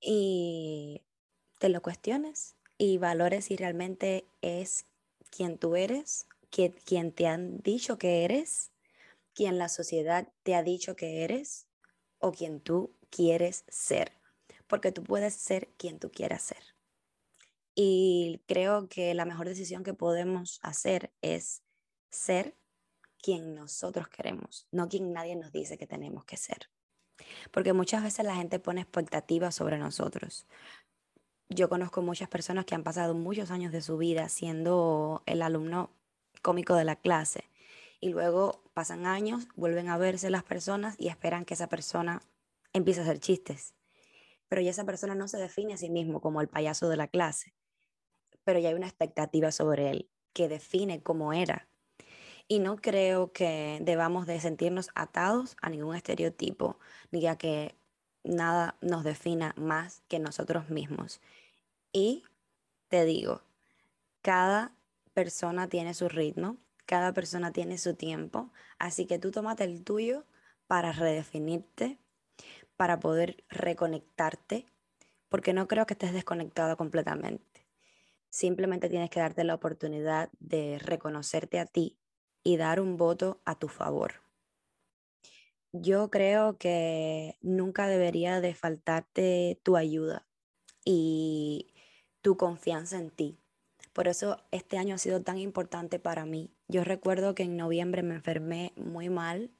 Y 0.00 1.02
te 1.58 1.68
lo 1.68 1.80
cuestiones 1.82 2.56
y 2.78 2.98
valores 2.98 3.44
si 3.44 3.56
realmente 3.56 4.26
es 4.40 4.86
quien 5.30 5.56
tú 5.56 5.76
eres, 5.76 6.26
quien, 6.50 6.72
quien 6.84 7.12
te 7.12 7.28
han 7.28 7.58
dicho 7.58 7.96
que 7.96 8.24
eres, 8.24 8.72
quien 9.34 9.56
la 9.56 9.68
sociedad 9.68 10.32
te 10.42 10.56
ha 10.56 10.64
dicho 10.64 10.96
que 10.96 11.22
eres 11.22 11.68
o 12.18 12.32
quien 12.32 12.60
tú 12.60 12.92
quieres 13.08 13.64
ser. 13.68 14.12
Porque 14.66 14.90
tú 14.90 15.04
puedes 15.04 15.34
ser 15.34 15.68
quien 15.76 16.00
tú 16.00 16.10
quieras 16.10 16.42
ser. 16.42 16.69
Y 17.74 18.42
creo 18.46 18.88
que 18.88 19.14
la 19.14 19.24
mejor 19.24 19.48
decisión 19.48 19.82
que 19.84 19.94
podemos 19.94 20.58
hacer 20.62 21.12
es 21.22 21.62
ser 22.10 22.56
quien 23.22 23.54
nosotros 23.54 24.08
queremos, 24.08 24.66
no 24.72 24.88
quien 24.88 25.12
nadie 25.12 25.36
nos 25.36 25.52
dice 25.52 25.78
que 25.78 25.86
tenemos 25.86 26.24
que 26.24 26.36
ser. 26.36 26.70
Porque 27.50 27.72
muchas 27.72 28.02
veces 28.02 28.24
la 28.24 28.34
gente 28.34 28.58
pone 28.58 28.80
expectativas 28.80 29.54
sobre 29.54 29.78
nosotros. 29.78 30.46
Yo 31.48 31.68
conozco 31.68 32.02
muchas 32.02 32.28
personas 32.28 32.64
que 32.64 32.74
han 32.74 32.84
pasado 32.84 33.14
muchos 33.14 33.50
años 33.50 33.72
de 33.72 33.82
su 33.82 33.98
vida 33.98 34.28
siendo 34.28 35.22
el 35.26 35.42
alumno 35.42 35.90
cómico 36.42 36.74
de 36.74 36.84
la 36.84 36.96
clase 36.96 37.44
y 38.00 38.08
luego 38.08 38.62
pasan 38.72 39.04
años, 39.04 39.46
vuelven 39.56 39.88
a 39.88 39.98
verse 39.98 40.30
las 40.30 40.42
personas 40.42 40.94
y 40.98 41.08
esperan 41.08 41.44
que 41.44 41.54
esa 41.54 41.68
persona 41.68 42.22
empiece 42.72 43.00
a 43.00 43.02
hacer 43.02 43.20
chistes. 43.20 43.74
Pero 44.48 44.62
ya 44.62 44.70
esa 44.70 44.84
persona 44.84 45.14
no 45.14 45.28
se 45.28 45.38
define 45.38 45.74
a 45.74 45.76
sí 45.76 45.90
mismo 45.90 46.20
como 46.20 46.40
el 46.40 46.48
payaso 46.48 46.88
de 46.88 46.96
la 46.96 47.08
clase, 47.08 47.54
pero 48.50 48.58
ya 48.58 48.70
hay 48.70 48.74
una 48.74 48.88
expectativa 48.88 49.52
sobre 49.52 49.90
él 49.90 50.10
que 50.32 50.48
define 50.48 51.04
cómo 51.04 51.32
era. 51.32 51.68
Y 52.48 52.58
no 52.58 52.78
creo 52.78 53.32
que 53.32 53.78
debamos 53.80 54.26
de 54.26 54.40
sentirnos 54.40 54.88
atados 54.96 55.56
a 55.62 55.70
ningún 55.70 55.94
estereotipo, 55.94 56.76
ni 57.12 57.24
a 57.28 57.36
que 57.36 57.76
nada 58.24 58.76
nos 58.80 59.04
defina 59.04 59.54
más 59.56 60.02
que 60.08 60.18
nosotros 60.18 60.68
mismos. 60.68 61.20
Y 61.92 62.24
te 62.88 63.04
digo, 63.04 63.42
cada 64.20 64.74
persona 65.14 65.68
tiene 65.68 65.94
su 65.94 66.08
ritmo, 66.08 66.56
cada 66.86 67.12
persona 67.12 67.52
tiene 67.52 67.78
su 67.78 67.94
tiempo, 67.94 68.50
así 68.80 69.06
que 69.06 69.20
tú 69.20 69.30
tómate 69.30 69.62
el 69.62 69.84
tuyo 69.84 70.24
para 70.66 70.90
redefinirte, 70.90 72.00
para 72.76 72.98
poder 72.98 73.44
reconectarte, 73.48 74.66
porque 75.28 75.52
no 75.52 75.68
creo 75.68 75.86
que 75.86 75.94
estés 75.94 76.12
desconectado 76.12 76.76
completamente. 76.76 77.49
Simplemente 78.30 78.88
tienes 78.88 79.10
que 79.10 79.20
darte 79.20 79.44
la 79.44 79.54
oportunidad 79.54 80.30
de 80.38 80.78
reconocerte 80.78 81.58
a 81.58 81.66
ti 81.66 81.98
y 82.42 82.56
dar 82.56 82.80
un 82.80 82.96
voto 82.96 83.40
a 83.44 83.58
tu 83.58 83.68
favor. 83.68 84.14
Yo 85.72 86.10
creo 86.10 86.58
que 86.58 87.36
nunca 87.42 87.86
debería 87.86 88.40
de 88.40 88.54
faltarte 88.54 89.60
tu 89.62 89.76
ayuda 89.76 90.26
y 90.84 91.74
tu 92.22 92.36
confianza 92.36 92.98
en 92.98 93.10
ti. 93.10 93.38
Por 93.92 94.08
eso 94.08 94.38
este 94.50 94.78
año 94.78 94.94
ha 94.94 94.98
sido 94.98 95.22
tan 95.22 95.38
importante 95.38 95.98
para 95.98 96.24
mí. 96.24 96.54
Yo 96.68 96.84
recuerdo 96.84 97.34
que 97.34 97.44
en 97.44 97.56
noviembre 97.56 98.02
me 98.02 98.14
enfermé 98.14 98.72
muy 98.76 99.08
mal, 99.08 99.50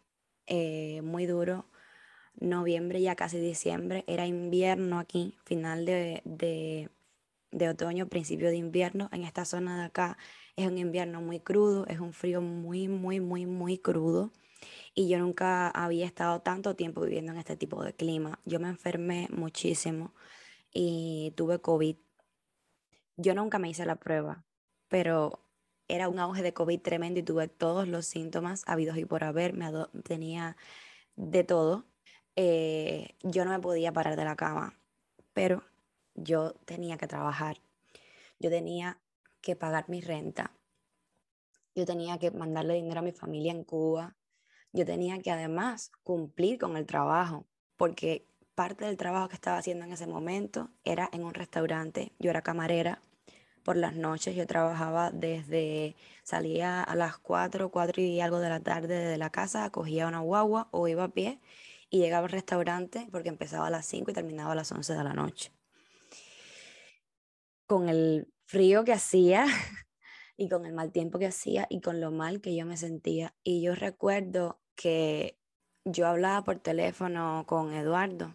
eh, 0.46 1.00
muy 1.02 1.26
duro. 1.26 1.66
Noviembre, 2.34 3.00
ya 3.00 3.16
casi 3.16 3.38
diciembre, 3.38 4.04
era 4.06 4.26
invierno 4.26 4.98
aquí, 4.98 5.36
final 5.44 5.84
de, 5.84 6.90
de 7.52 7.68
otoño, 7.68 8.08
principio 8.08 8.48
de 8.48 8.56
invierno. 8.56 9.08
En 9.12 9.24
esta 9.24 9.44
zona 9.44 9.78
de 9.78 9.84
acá 9.86 10.18
es 10.56 10.66
un 10.66 10.78
invierno 10.78 11.20
muy 11.20 11.40
crudo, 11.40 11.86
es 11.86 12.00
un 12.00 12.12
frío 12.12 12.40
muy, 12.40 12.88
muy, 12.88 13.20
muy, 13.20 13.46
muy 13.46 13.78
crudo. 13.78 14.32
Y 14.94 15.08
yo 15.08 15.18
nunca 15.18 15.68
había 15.68 16.06
estado 16.06 16.40
tanto 16.42 16.76
tiempo 16.76 17.00
viviendo 17.02 17.32
en 17.32 17.38
este 17.38 17.56
tipo 17.56 17.82
de 17.82 17.94
clima. 17.94 18.40
Yo 18.44 18.60
me 18.60 18.68
enfermé 18.68 19.28
muchísimo 19.30 20.14
y 20.72 21.32
tuve 21.36 21.60
COVID. 21.60 21.96
Yo 23.16 23.34
nunca 23.34 23.58
me 23.58 23.68
hice 23.68 23.84
la 23.86 23.96
prueba, 23.96 24.44
pero 24.88 25.44
era 25.88 26.08
un 26.08 26.18
auge 26.18 26.42
de 26.42 26.54
COVID 26.54 26.80
tremendo 26.80 27.20
y 27.20 27.22
tuve 27.22 27.48
todos 27.48 27.88
los 27.88 28.06
síntomas 28.06 28.62
habidos 28.66 28.96
y 28.98 29.04
por 29.04 29.24
haber. 29.24 29.54
Me 29.54 29.70
tenía 30.04 30.56
de 31.16 31.44
todo. 31.44 31.86
Eh, 32.36 33.16
yo 33.22 33.44
no 33.44 33.50
me 33.50 33.60
podía 33.60 33.92
parar 33.92 34.16
de 34.16 34.24
la 34.24 34.36
cama, 34.36 34.78
pero 35.32 35.62
yo 36.22 36.54
tenía 36.64 36.96
que 36.98 37.06
trabajar, 37.06 37.60
yo 38.38 38.50
tenía 38.50 39.00
que 39.40 39.56
pagar 39.56 39.88
mi 39.88 40.00
renta, 40.00 40.52
yo 41.74 41.86
tenía 41.86 42.18
que 42.18 42.30
mandarle 42.30 42.74
dinero 42.74 43.00
a 43.00 43.02
mi 43.02 43.12
familia 43.12 43.52
en 43.52 43.64
Cuba, 43.64 44.16
yo 44.72 44.84
tenía 44.84 45.18
que 45.20 45.30
además 45.30 45.90
cumplir 46.02 46.58
con 46.58 46.76
el 46.76 46.86
trabajo, 46.86 47.46
porque 47.76 48.26
parte 48.54 48.84
del 48.84 48.96
trabajo 48.96 49.28
que 49.28 49.34
estaba 49.34 49.58
haciendo 49.58 49.84
en 49.84 49.92
ese 49.92 50.06
momento 50.06 50.70
era 50.84 51.08
en 51.12 51.24
un 51.24 51.34
restaurante, 51.34 52.12
yo 52.18 52.30
era 52.30 52.42
camarera. 52.42 53.02
Por 53.62 53.76
las 53.76 53.94
noches 53.94 54.34
yo 54.36 54.46
trabajaba 54.46 55.10
desde, 55.10 55.96
salía 56.22 56.82
a 56.82 56.94
las 56.96 57.18
4, 57.18 57.70
4 57.70 58.02
y 58.02 58.20
algo 58.20 58.38
de 58.40 58.48
la 58.48 58.60
tarde 58.60 58.94
de 58.94 59.18
la 59.18 59.30
casa, 59.30 59.70
cogía 59.70 60.08
una 60.08 60.20
guagua 60.20 60.68
o 60.70 60.88
iba 60.88 61.04
a 61.04 61.08
pie 61.08 61.40
y 61.90 61.98
llegaba 61.98 62.26
al 62.26 62.32
restaurante 62.32 63.06
porque 63.12 63.28
empezaba 63.28 63.66
a 63.66 63.70
las 63.70 63.86
5 63.86 64.10
y 64.10 64.14
terminaba 64.14 64.52
a 64.52 64.54
las 64.54 64.72
11 64.72 64.94
de 64.94 65.04
la 65.04 65.12
noche 65.12 65.52
con 67.70 67.88
el 67.88 68.26
frío 68.46 68.82
que 68.82 68.92
hacía 68.92 69.46
y 70.36 70.48
con 70.48 70.66
el 70.66 70.72
mal 70.72 70.90
tiempo 70.90 71.20
que 71.20 71.28
hacía 71.28 71.68
y 71.70 71.80
con 71.80 72.00
lo 72.00 72.10
mal 72.10 72.40
que 72.40 72.56
yo 72.56 72.66
me 72.66 72.76
sentía. 72.76 73.32
Y 73.44 73.62
yo 73.62 73.76
recuerdo 73.76 74.58
que 74.74 75.38
yo 75.84 76.08
hablaba 76.08 76.42
por 76.42 76.58
teléfono 76.58 77.44
con 77.46 77.72
Eduardo 77.72 78.34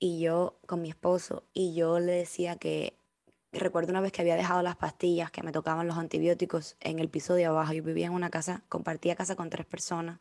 y 0.00 0.18
yo 0.18 0.58
con 0.66 0.82
mi 0.82 0.90
esposo 0.90 1.44
y 1.54 1.76
yo 1.76 2.00
le 2.00 2.10
decía 2.10 2.56
que 2.56 2.98
recuerdo 3.52 3.90
una 3.90 4.00
vez 4.00 4.10
que 4.10 4.22
había 4.22 4.34
dejado 4.34 4.62
las 4.62 4.74
pastillas 4.74 5.30
que 5.30 5.44
me 5.44 5.52
tocaban 5.52 5.86
los 5.86 5.96
antibióticos 5.96 6.76
en 6.80 6.98
el 6.98 7.08
piso 7.08 7.34
de 7.34 7.44
abajo. 7.44 7.72
Yo 7.72 7.84
vivía 7.84 8.06
en 8.06 8.14
una 8.14 8.30
casa, 8.30 8.64
compartía 8.68 9.14
casa 9.14 9.36
con 9.36 9.48
tres 9.48 9.66
personas 9.66 10.18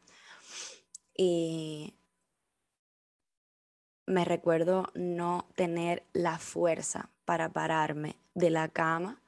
y 1.18 1.96
me 4.06 4.24
recuerdo 4.24 4.92
no 4.94 5.48
tener 5.56 6.04
la 6.14 6.38
fuerza 6.38 7.10
para 7.30 7.54
pararme 7.54 8.16
de 8.34 8.50
la 8.50 8.70
cama, 8.70 9.22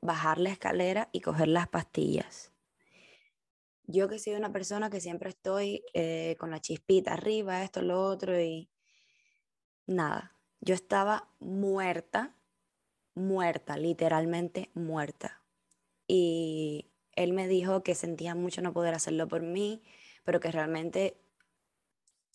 bajar 0.00 0.40
la 0.40 0.50
escalera 0.50 1.08
y 1.12 1.20
coger 1.20 1.46
las 1.46 1.68
pastillas. 1.68 2.50
Yo 3.84 4.08
que 4.08 4.18
soy 4.18 4.32
una 4.34 4.52
persona 4.52 4.90
que 4.90 5.00
siempre 5.00 5.28
estoy 5.28 5.84
eh, 5.94 6.34
con 6.40 6.50
la 6.50 6.60
chispita 6.60 7.12
arriba, 7.12 7.62
esto, 7.62 7.80
lo 7.80 8.04
otro, 8.04 8.40
y 8.40 8.68
nada, 9.86 10.36
yo 10.60 10.74
estaba 10.74 11.28
muerta, 11.38 12.34
muerta, 13.14 13.76
literalmente 13.76 14.72
muerta. 14.74 15.40
Y 16.08 16.90
él 17.12 17.34
me 17.34 17.46
dijo 17.46 17.84
que 17.84 17.94
sentía 17.94 18.34
mucho 18.34 18.62
no 18.62 18.72
poder 18.72 18.94
hacerlo 18.94 19.28
por 19.28 19.42
mí, 19.42 19.84
pero 20.24 20.40
que 20.40 20.50
realmente 20.50 21.16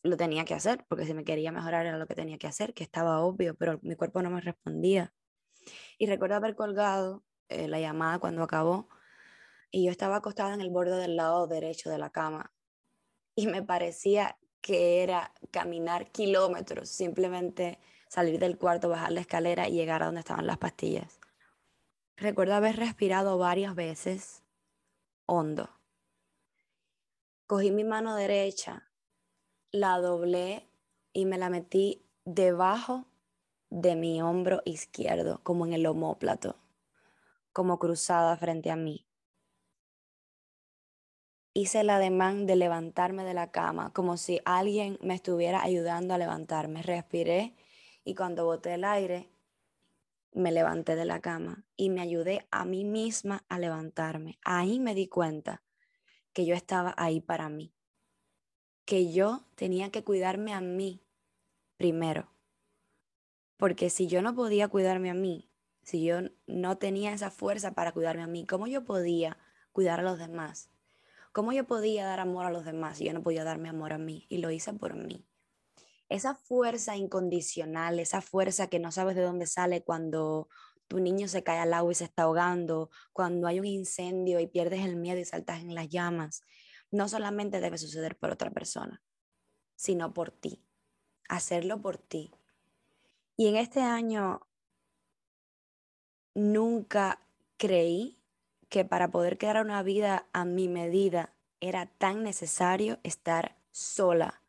lo 0.03 0.17
tenía 0.17 0.45
que 0.45 0.53
hacer, 0.53 0.85
porque 0.87 1.05
si 1.05 1.13
me 1.13 1.23
quería 1.23 1.51
mejorar 1.51 1.85
era 1.85 1.97
lo 1.97 2.07
que 2.07 2.15
tenía 2.15 2.37
que 2.37 2.47
hacer, 2.47 2.73
que 2.73 2.83
estaba 2.83 3.21
obvio, 3.21 3.55
pero 3.55 3.79
mi 3.81 3.95
cuerpo 3.95 4.21
no 4.21 4.29
me 4.29 4.41
respondía. 4.41 5.13
Y 5.97 6.07
recuerdo 6.07 6.35
haber 6.35 6.55
colgado 6.55 7.23
eh, 7.49 7.67
la 7.67 7.79
llamada 7.79 8.19
cuando 8.19 8.43
acabó 8.43 8.89
y 9.71 9.85
yo 9.85 9.91
estaba 9.91 10.17
acostada 10.17 10.53
en 10.53 10.61
el 10.61 10.69
borde 10.69 10.97
del 10.97 11.15
lado 11.15 11.47
derecho 11.47 11.89
de 11.89 11.97
la 11.97 12.09
cama 12.09 12.53
y 13.35 13.47
me 13.47 13.63
parecía 13.63 14.37
que 14.61 15.03
era 15.03 15.33
caminar 15.51 16.11
kilómetros, 16.11 16.89
simplemente 16.89 17.79
salir 18.09 18.39
del 18.39 18.57
cuarto, 18.57 18.89
bajar 18.89 19.11
la 19.11 19.21
escalera 19.21 19.67
y 19.67 19.73
llegar 19.73 20.03
a 20.03 20.07
donde 20.07 20.19
estaban 20.19 20.47
las 20.47 20.57
pastillas. 20.57 21.19
Recuerdo 22.17 22.55
haber 22.55 22.75
respirado 22.75 23.37
varias 23.37 23.73
veces 23.73 24.43
hondo 25.25 25.69
cogí 27.53 27.69
mi 27.69 27.83
mano 27.83 28.15
derecha, 28.15 28.89
la 29.73 29.99
doblé 29.99 30.69
y 31.13 31.25
me 31.25 31.39
la 31.39 31.49
metí 31.49 32.05
debajo 32.25 33.07
de 33.71 33.95
mi 33.95 34.21
hombro 34.21 34.61
izquierdo, 34.65 35.41
como 35.41 35.65
en 35.65 35.73
el 35.73 35.87
homóplato, 35.87 36.57
como 37.51 37.79
cruzada 37.79 38.37
frente 38.37 38.69
a 38.69 38.75
mí. 38.75 39.07
Hice 41.55 41.79
el 41.79 41.89
ademán 41.89 42.45
de 42.45 42.55
levantarme 42.55 43.23
de 43.23 43.33
la 43.33 43.51
cama, 43.51 43.91
como 43.93 44.15
si 44.17 44.41
alguien 44.45 44.99
me 45.01 45.15
estuviera 45.15 45.63
ayudando 45.63 46.13
a 46.13 46.19
levantarme. 46.19 46.83
Respiré 46.83 47.55
y 48.03 48.13
cuando 48.13 48.45
boté 48.45 48.75
el 48.75 48.83
aire, 48.83 49.31
me 50.33 50.51
levanté 50.51 50.95
de 50.95 51.05
la 51.05 51.19
cama 51.19 51.65
y 51.75 51.89
me 51.89 52.01
ayudé 52.01 52.47
a 52.51 52.63
mí 52.63 52.85
misma 52.85 53.43
a 53.49 53.57
levantarme. 53.57 54.37
Ahí 54.43 54.79
me 54.79 54.93
di 54.93 55.07
cuenta 55.07 55.63
que 56.31 56.45
yo 56.45 56.53
estaba 56.53 56.93
ahí 56.95 57.21
para 57.21 57.49
mí, 57.49 57.72
que 58.85 59.11
yo 59.11 59.45
tenía 59.55 59.89
que 59.89 60.03
cuidarme 60.03 60.53
a 60.53 60.61
mí 60.61 61.01
primero. 61.77 62.29
Porque 63.57 63.89
si 63.89 64.07
yo 64.07 64.21
no 64.21 64.35
podía 64.35 64.67
cuidarme 64.67 65.09
a 65.09 65.13
mí, 65.13 65.49
si 65.83 66.03
yo 66.03 66.17
no 66.47 66.77
tenía 66.77 67.13
esa 67.13 67.31
fuerza 67.31 67.73
para 67.73 67.91
cuidarme 67.91 68.23
a 68.23 68.27
mí, 68.27 68.45
¿cómo 68.45 68.67
yo 68.67 68.83
podía 68.85 69.37
cuidar 69.71 69.99
a 69.99 70.03
los 70.03 70.17
demás? 70.17 70.69
¿Cómo 71.31 71.51
yo 71.51 71.65
podía 71.65 72.05
dar 72.05 72.19
amor 72.19 72.45
a 72.45 72.51
los 72.51 72.65
demás 72.65 72.97
si 72.97 73.05
yo 73.05 73.13
no 73.13 73.23
podía 73.23 73.43
darme 73.43 73.69
amor 73.69 73.93
a 73.93 73.97
mí? 73.97 74.25
Y 74.29 74.37
lo 74.37 74.51
hice 74.51 74.73
por 74.73 74.95
mí. 74.95 75.25
Esa 76.09 76.35
fuerza 76.35 76.95
incondicional, 76.95 77.99
esa 77.99 78.21
fuerza 78.21 78.67
que 78.67 78.79
no 78.79 78.91
sabes 78.91 79.15
de 79.15 79.23
dónde 79.23 79.47
sale 79.47 79.83
cuando 79.83 80.47
tu 80.87 80.99
niño 80.99 81.27
se 81.27 81.43
cae 81.43 81.59
al 81.59 81.73
agua 81.73 81.91
y 81.91 81.95
se 81.95 82.03
está 82.03 82.23
ahogando, 82.23 82.91
cuando 83.13 83.47
hay 83.47 83.59
un 83.59 83.65
incendio 83.65 84.39
y 84.39 84.47
pierdes 84.47 84.85
el 84.85 84.95
miedo 84.95 85.19
y 85.19 85.25
saltas 85.25 85.61
en 85.61 85.73
las 85.73 85.89
llamas, 85.89 86.43
no 86.93 87.09
solamente 87.09 87.59
debe 87.59 87.79
suceder 87.79 88.15
por 88.15 88.29
otra 88.29 88.51
persona, 88.51 89.01
sino 89.75 90.13
por 90.13 90.29
ti. 90.29 90.63
Hacerlo 91.27 91.81
por 91.81 91.97
ti. 91.97 92.31
Y 93.35 93.47
en 93.47 93.55
este 93.55 93.81
año 93.81 94.47
nunca 96.35 97.19
creí 97.57 98.19
que 98.69 98.85
para 98.85 99.09
poder 99.09 99.39
crear 99.39 99.59
una 99.59 99.81
vida 99.81 100.27
a 100.33 100.45
mi 100.45 100.67
medida 100.67 101.33
era 101.59 101.87
tan 101.87 102.23
necesario 102.23 102.99
estar 103.01 103.57
sola, 103.71 104.43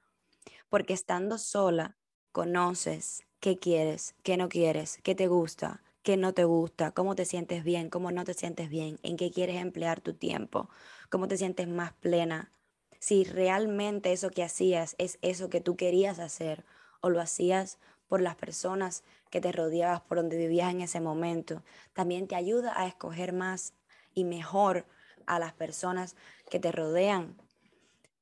porque 0.69 0.93
estando 0.93 1.39
sola 1.39 1.97
conoces 2.31 3.25
qué 3.41 3.59
quieres, 3.59 4.15
qué 4.23 4.37
no 4.37 4.51
quieres, 4.51 4.99
qué 5.03 5.15
te 5.15 5.29
gusta, 5.29 5.83
qué 6.05 6.17
no 6.17 6.35
te 6.35 6.45
gusta, 6.45 6.93
cómo 6.93 7.17
te 7.17 7.25
sientes 7.25 7.65
bien, 7.65 7.91
cómo 7.91 8.13
no 8.13 8.25
te 8.25 8.35
sientes 8.35 8.69
bien, 8.69 9.01
en 9.03 9.17
qué 9.17 9.33
quieres 9.33 9.57
emplear 9.57 10.01
tu 10.01 10.13
tiempo, 10.13 10.69
cómo 11.11 11.27
te 11.27 11.39
sientes 11.39 11.67
más 11.67 11.95
plena, 11.95 12.53
si 13.01 13.25
realmente 13.25 14.13
eso 14.13 14.31
que 14.31 14.45
hacías 14.45 14.95
es 14.99 15.19
eso 15.23 15.49
que 15.49 15.61
tú 15.61 15.77
querías 15.77 16.19
hacer 16.19 16.65
o 17.01 17.09
lo 17.09 17.21
hacías 17.21 17.79
por 18.07 18.21
las 18.21 18.37
personas 18.37 19.03
que 19.31 19.41
te 19.41 19.51
rodeabas, 19.51 20.03
por 20.03 20.19
donde 20.19 20.37
vivías 20.37 20.71
en 20.71 20.83
ese 20.83 21.01
momento. 21.01 21.63
También 21.95 22.29
te 22.29 22.37
ayuda 22.37 22.73
a 22.77 22.87
escoger 22.87 23.33
más 23.33 23.75
y 24.15 24.25
mejor 24.25 24.87
a 25.27 25.39
las 25.39 25.55
personas 25.55 26.17
que 26.51 26.61
te 26.61 26.71
rodean, 26.71 27.37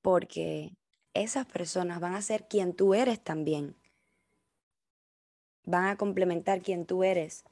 porque 0.03 0.73
esas 1.14 1.47
personas 1.47 2.01
van 2.01 2.14
a 2.14 2.23
ser 2.23 2.47
quien 2.49 2.75
tú 2.75 2.95
eres 2.95 3.21
también. 3.21 3.77
Van 5.64 5.87
a 5.87 5.97
complementar 5.97 6.62
quien 6.62 6.87
tú 6.87 7.05
eres. 7.05 7.45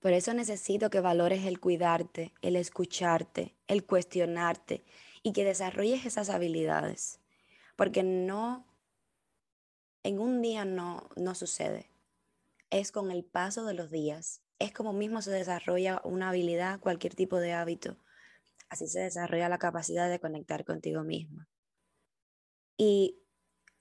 Por 0.00 0.12
eso 0.12 0.34
necesito 0.34 0.90
que 0.90 1.00
valores 1.00 1.44
el 1.44 1.60
cuidarte, 1.60 2.32
el 2.42 2.56
escucharte, 2.56 3.54
el 3.66 3.84
cuestionarte 3.84 4.84
y 5.22 5.32
que 5.32 5.44
desarrolles 5.44 6.06
esas 6.06 6.30
habilidades. 6.30 7.20
Porque 7.76 8.02
no, 8.02 8.66
en 10.02 10.18
un 10.18 10.42
día 10.42 10.64
no, 10.64 11.08
no 11.16 11.34
sucede. 11.34 11.90
Es 12.70 12.92
con 12.92 13.10
el 13.10 13.24
paso 13.24 13.64
de 13.64 13.74
los 13.74 13.90
días 13.90 14.42
es 14.60 14.72
como 14.72 14.92
mismo 14.92 15.22
se 15.22 15.32
desarrolla 15.32 16.00
una 16.04 16.28
habilidad, 16.28 16.78
cualquier 16.78 17.14
tipo 17.14 17.38
de 17.38 17.54
hábito. 17.54 17.96
Así 18.68 18.86
se 18.86 19.00
desarrolla 19.00 19.48
la 19.48 19.58
capacidad 19.58 20.08
de 20.08 20.20
conectar 20.20 20.64
contigo 20.64 21.02
misma. 21.02 21.48
Y 22.76 23.18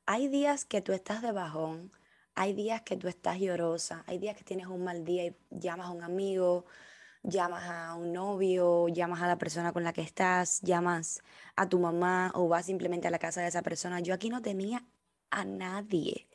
hay 0.05 0.29
días 0.29 0.65
que 0.65 0.81
tú 0.81 0.93
estás 0.93 1.21
de 1.21 1.33
bajón, 1.33 1.91
hay 2.39 2.53
días 2.53 2.81
que 2.83 2.95
tú 2.95 3.09
estás 3.09 3.37
llorosa, 3.37 4.05
hay 4.07 4.17
días 4.17 4.37
que 4.37 4.45
tienes 4.45 4.67
un 4.67 4.81
mal 4.81 5.03
día 5.03 5.25
y 5.25 5.35
llamas 5.49 5.87
a 5.87 5.91
un 5.91 6.03
amigo, 6.03 6.63
llamas 7.21 7.65
a 7.69 7.95
un 7.95 8.13
novio, 8.13 8.87
llamas 8.87 9.21
a 9.21 9.27
la 9.27 9.37
persona 9.37 9.73
con 9.73 9.83
la 9.83 9.91
que 9.91 10.01
estás, 10.01 10.61
llamas 10.61 11.21
a 11.57 11.67
tu 11.67 11.79
mamá 11.79 12.31
o 12.33 12.47
vas 12.47 12.65
simplemente 12.65 13.09
a 13.09 13.11
la 13.11 13.19
casa 13.19 13.41
de 13.41 13.49
esa 13.49 13.61
persona. 13.61 13.99
Yo 13.99 14.13
aquí 14.13 14.29
no 14.29 14.41
tenía 14.41 14.85
a 15.31 15.43
nadie, 15.43 16.29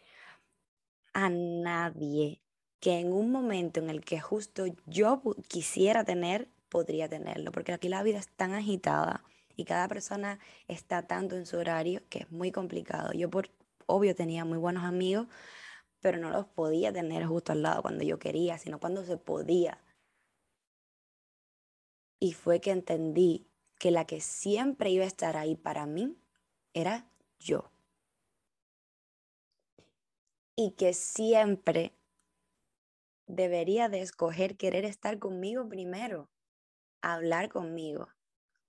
a 1.15 1.31
nadie 1.31 2.43
que 2.81 2.99
en 3.01 3.11
un 3.11 3.33
momento 3.33 3.81
en 3.81 3.89
el 3.89 4.05
que 4.05 4.21
justo 4.21 4.67
yo 4.85 5.23
quisiera 5.49 6.05
tener, 6.05 6.51
podría 6.69 7.09
tenerlo, 7.09 7.51
porque 7.51 7.73
aquí 7.73 7.89
la 7.89 8.03
vida 8.03 8.19
es 8.19 8.29
tan 8.29 8.53
agitada 8.53 9.25
y 9.57 9.65
cada 9.65 9.89
persona 9.89 10.39
está 10.69 11.07
tanto 11.07 11.35
en 11.35 11.47
su 11.47 11.57
horario 11.57 12.03
que 12.11 12.19
es 12.19 12.31
muy 12.31 12.53
complicado. 12.53 13.15
Yo 13.15 13.31
por 13.31 13.49
obvio 13.87 14.15
tenía 14.15 14.45
muy 14.45 14.59
buenos 14.59 14.85
amigos, 14.85 15.29
pero 16.05 16.19
no 16.19 16.29
los 16.29 16.45
podía 16.45 16.93
tener 16.93 17.25
justo 17.25 17.53
al 17.53 17.63
lado 17.63 17.81
cuando 17.81 18.05
yo 18.05 18.19
quería, 18.19 18.59
sino 18.59 18.79
cuando 18.79 19.07
se 19.07 19.17
podía. 19.17 19.83
Y 22.21 22.35
fue 22.35 22.61
que 22.61 22.73
entendí 22.73 23.49
que 23.79 23.91
la 23.91 24.05
que 24.05 24.21
siempre 24.21 24.91
iba 24.91 25.05
a 25.05 25.07
estar 25.07 25.39
ahí 25.39 25.57
para 25.57 25.87
mí 25.87 26.15
era 26.75 27.11
yo. 27.39 27.73
Y 30.55 30.73
que 30.73 30.93
siempre 30.93 31.97
debería 33.27 33.89
de 33.89 34.03
escoger 34.03 34.59
querer 34.59 34.85
estar 34.85 35.19
conmigo 35.19 35.67
primero, 35.71 36.29
hablar 37.01 37.49
conmigo, 37.49 38.09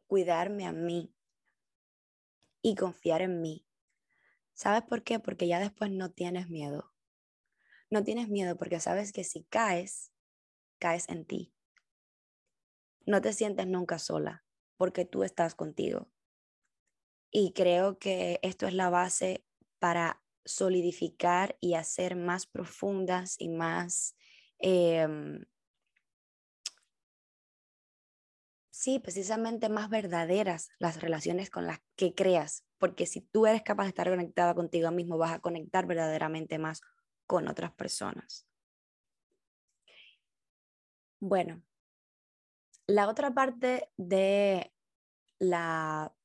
cuidarme 0.07 0.65
a 0.65 0.71
mí 0.71 1.13
y 2.61 2.75
confiar 2.75 3.23
en 3.23 3.41
mí. 3.41 3.65
¿Sabes 4.53 4.83
por 4.83 5.03
qué? 5.03 5.19
Porque 5.19 5.49
ya 5.49 5.59
después 5.59 5.91
no 5.91 6.11
tienes 6.11 6.47
miedo. 6.47 6.94
No 7.89 8.03
tienes 8.03 8.29
miedo 8.29 8.57
porque 8.57 8.79
sabes 8.79 9.13
que 9.13 9.23
si 9.23 9.43
caes, 9.43 10.11
caes 10.79 11.07
en 11.09 11.25
ti. 11.25 11.53
No 13.05 13.21
te 13.21 13.33
sientes 13.33 13.67
nunca 13.67 13.99
sola 13.99 14.43
porque 14.77 15.05
tú 15.05 15.23
estás 15.23 15.55
contigo. 15.55 16.09
Y 17.31 17.53
creo 17.53 17.97
que 17.99 18.39
esto 18.41 18.67
es 18.67 18.73
la 18.73 18.89
base 18.89 19.45
para 19.79 20.23
solidificar 20.45 21.57
y 21.59 21.73
hacer 21.73 22.15
más 22.15 22.45
profundas 22.45 23.35
y 23.39 23.49
más 23.49 24.15
Em, 24.59 25.45
sí, 28.69 28.99
precisamente 28.99 29.69
más 29.69 29.89
verdaderas 29.89 30.69
las 30.79 31.01
relaciones 31.01 31.49
con 31.49 31.65
las 31.67 31.79
que 31.95 32.13
creas, 32.13 32.65
porque 32.77 33.05
si 33.05 33.21
tú 33.21 33.45
eres 33.45 33.63
capaz 33.63 33.83
de 33.83 33.89
estar 33.89 34.09
conectada 34.09 34.55
contigo 34.55 34.91
mismo, 34.91 35.17
vas 35.17 35.33
a 35.33 35.39
conectar 35.39 35.85
verdaderamente 35.87 36.57
más 36.57 36.81
con 37.25 37.47
otras 37.47 37.71
personas. 37.73 38.47
Bueno, 41.19 41.63
la 42.87 43.09
otra 43.09 43.33
parte 43.33 43.91
de 43.97 44.73
la 45.39 46.15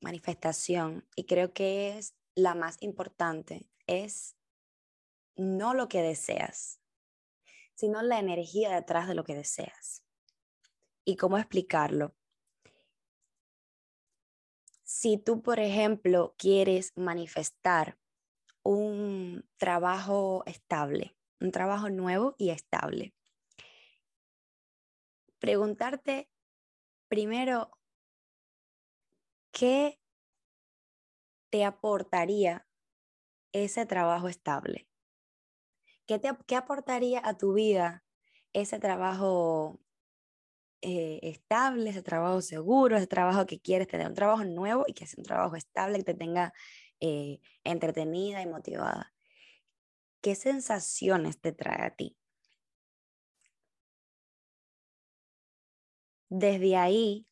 manifestación, 0.00 1.06
y 1.14 1.26
creo 1.26 1.52
que 1.52 1.96
es 1.96 2.14
la 2.34 2.54
más 2.54 2.76
importante, 2.80 3.68
es 3.86 4.36
no 5.36 5.74
lo 5.74 5.88
que 5.88 6.02
deseas, 6.02 6.80
sino 7.74 8.02
la 8.02 8.18
energía 8.18 8.74
detrás 8.74 9.06
de 9.06 9.14
lo 9.14 9.24
que 9.24 9.34
deseas. 9.34 10.04
¿Y 11.04 11.16
cómo 11.16 11.38
explicarlo? 11.38 12.14
Si 14.82 15.18
tú, 15.18 15.42
por 15.42 15.58
ejemplo, 15.58 16.34
quieres 16.36 16.92
manifestar 16.96 17.98
un 18.62 19.44
trabajo 19.56 20.42
estable, 20.46 21.16
un 21.40 21.50
trabajo 21.50 21.90
nuevo 21.90 22.34
y 22.38 22.50
estable, 22.50 23.14
preguntarte 25.42 26.30
primero, 27.08 27.72
¿qué 29.50 29.98
te 31.50 31.64
aportaría 31.64 32.66
ese 33.52 33.84
trabajo 33.84 34.28
estable? 34.28 34.88
¿Qué, 36.06 36.56
aportaría 36.56 37.20
a 37.24 37.36
tu 37.36 37.54
vida 37.54 38.04
ese 38.52 38.78
trabajo 38.78 39.80
eh, 40.80 41.18
estable, 41.22 41.90
ese 41.90 42.02
trabajo 42.02 42.40
seguro, 42.40 42.96
ese 42.96 43.08
trabajo 43.08 43.44
que 43.44 43.60
quieres 43.60 43.88
tener, 43.88 44.06
un 44.08 44.14
trabajo 44.14 44.44
nuevo 44.44 44.84
y 44.86 44.94
que 44.94 45.06
sea 45.06 45.16
un 45.18 45.24
trabajo 45.24 45.56
estable, 45.56 45.98
que 45.98 46.04
te 46.04 46.14
tenga 46.14 46.52
eh, 47.02 47.40
entretenida 47.64 48.40
y 48.42 48.46
motivada? 48.46 49.12
¿Qué 50.22 50.36
sensaciones 50.36 51.40
te 51.40 51.50
trae 51.52 51.84
a 51.84 51.96
ti? 51.96 52.16
Desde 56.28 56.76
ahí, 56.76 57.26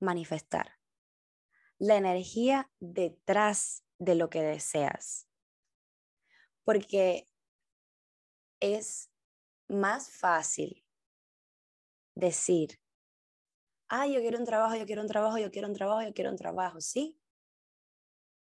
manifestar. 0.00 0.78
La 1.78 1.96
energía 1.96 2.70
detrás 2.78 3.84
de 3.98 4.14
lo 4.14 4.30
que 4.30 4.42
deseas. 4.42 5.28
Porque 6.62 7.28
es 8.60 9.10
más 9.66 10.08
fácil 10.08 10.84
decir, 12.14 12.80
ah, 13.88 14.06
yo 14.06 14.20
quiero 14.20 14.38
un 14.38 14.44
trabajo, 14.44 14.76
yo 14.76 14.86
quiero 14.86 15.02
un 15.02 15.08
trabajo, 15.08 15.38
yo 15.38 15.50
quiero 15.50 15.68
un 15.68 15.74
trabajo, 15.74 16.02
yo 16.02 16.14
quiero 16.14 16.30
un 16.30 16.36
trabajo, 16.36 16.80
¿sí? 16.80 17.18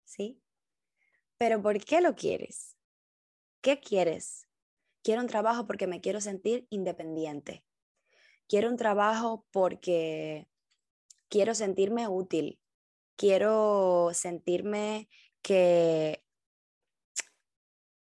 ¿Sí? 0.05 0.41
Pero 1.39 1.63
¿por 1.63 1.83
qué 1.85 2.01
lo 2.01 2.15
quieres? 2.15 2.77
¿Qué 3.61 3.81
quieres? 3.81 4.49
Quiero 5.03 5.21
un 5.21 5.29
trabajo 5.29 5.67
porque 5.67 5.87
me 5.87 6.01
quiero 6.01 6.21
sentir 6.21 6.67
independiente. 6.71 7.65
Quiero 8.49 8.69
un 8.69 8.77
trabajo 8.77 9.45
porque 9.51 10.49
quiero 11.29 11.55
sentirme 11.55 12.09
útil. 12.09 12.61
Quiero 13.17 14.11
sentirme 14.13 15.09
que 15.43 16.23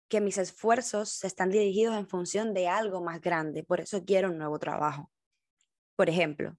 que 0.09 0.21
mis 0.21 0.39
esfuerzos 0.39 1.25
están 1.25 1.51
dirigidos 1.51 1.97
en 1.97 2.09
función 2.09 2.55
de 2.55 2.69
algo 2.69 3.03
más 3.03 3.21
grande, 3.21 3.65
por 3.65 3.81
eso 3.81 4.05
quiero 4.05 4.29
un 4.29 4.39
nuevo 4.39 4.59
trabajo. 4.59 5.11
Por 5.97 6.09
ejemplo, 6.09 6.57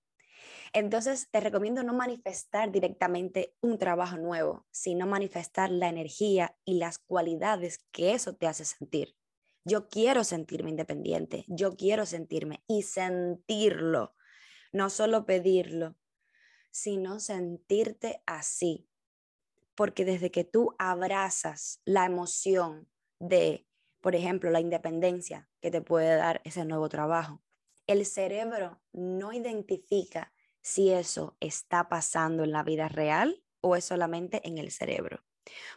entonces 0.73 1.29
te 1.31 1.39
recomiendo 1.39 1.83
no 1.83 1.93
manifestar 1.93 2.71
directamente 2.71 3.55
un 3.61 3.77
trabajo 3.77 4.17
nuevo, 4.17 4.65
sino 4.71 5.05
manifestar 5.05 5.69
la 5.69 5.89
energía 5.89 6.55
y 6.65 6.75
las 6.75 6.99
cualidades 6.99 7.85
que 7.91 8.13
eso 8.13 8.35
te 8.35 8.47
hace 8.47 8.65
sentir. 8.65 9.15
Yo 9.65 9.89
quiero 9.89 10.23
sentirme 10.23 10.69
independiente, 10.69 11.43
yo 11.47 11.75
quiero 11.75 12.05
sentirme 12.05 12.63
y 12.67 12.83
sentirlo, 12.83 14.15
no 14.71 14.89
solo 14.89 15.25
pedirlo, 15.25 15.97
sino 16.71 17.19
sentirte 17.19 18.21
así. 18.25 18.89
Porque 19.75 20.05
desde 20.05 20.31
que 20.31 20.43
tú 20.43 20.73
abrazas 20.79 21.81
la 21.85 22.05
emoción 22.05 22.89
de, 23.19 23.67
por 24.01 24.15
ejemplo, 24.15 24.49
la 24.51 24.59
independencia 24.59 25.49
que 25.59 25.69
te 25.69 25.81
puede 25.81 26.15
dar 26.15 26.41
ese 26.45 26.65
nuevo 26.65 26.87
trabajo. 26.87 27.43
El 27.87 28.05
cerebro 28.05 28.81
no 28.93 29.33
identifica 29.33 30.33
si 30.67 30.91
eso 30.91 31.37
está 31.39 31.87
pasando 31.87 32.43
en 32.43 32.51
la 32.51 32.61
vida 32.61 32.89
real 32.89 33.41
o 33.61 33.77
es 33.77 33.85
solamente 33.85 34.45
en 34.45 34.57
el 34.57 34.69
cerebro. 34.69 35.23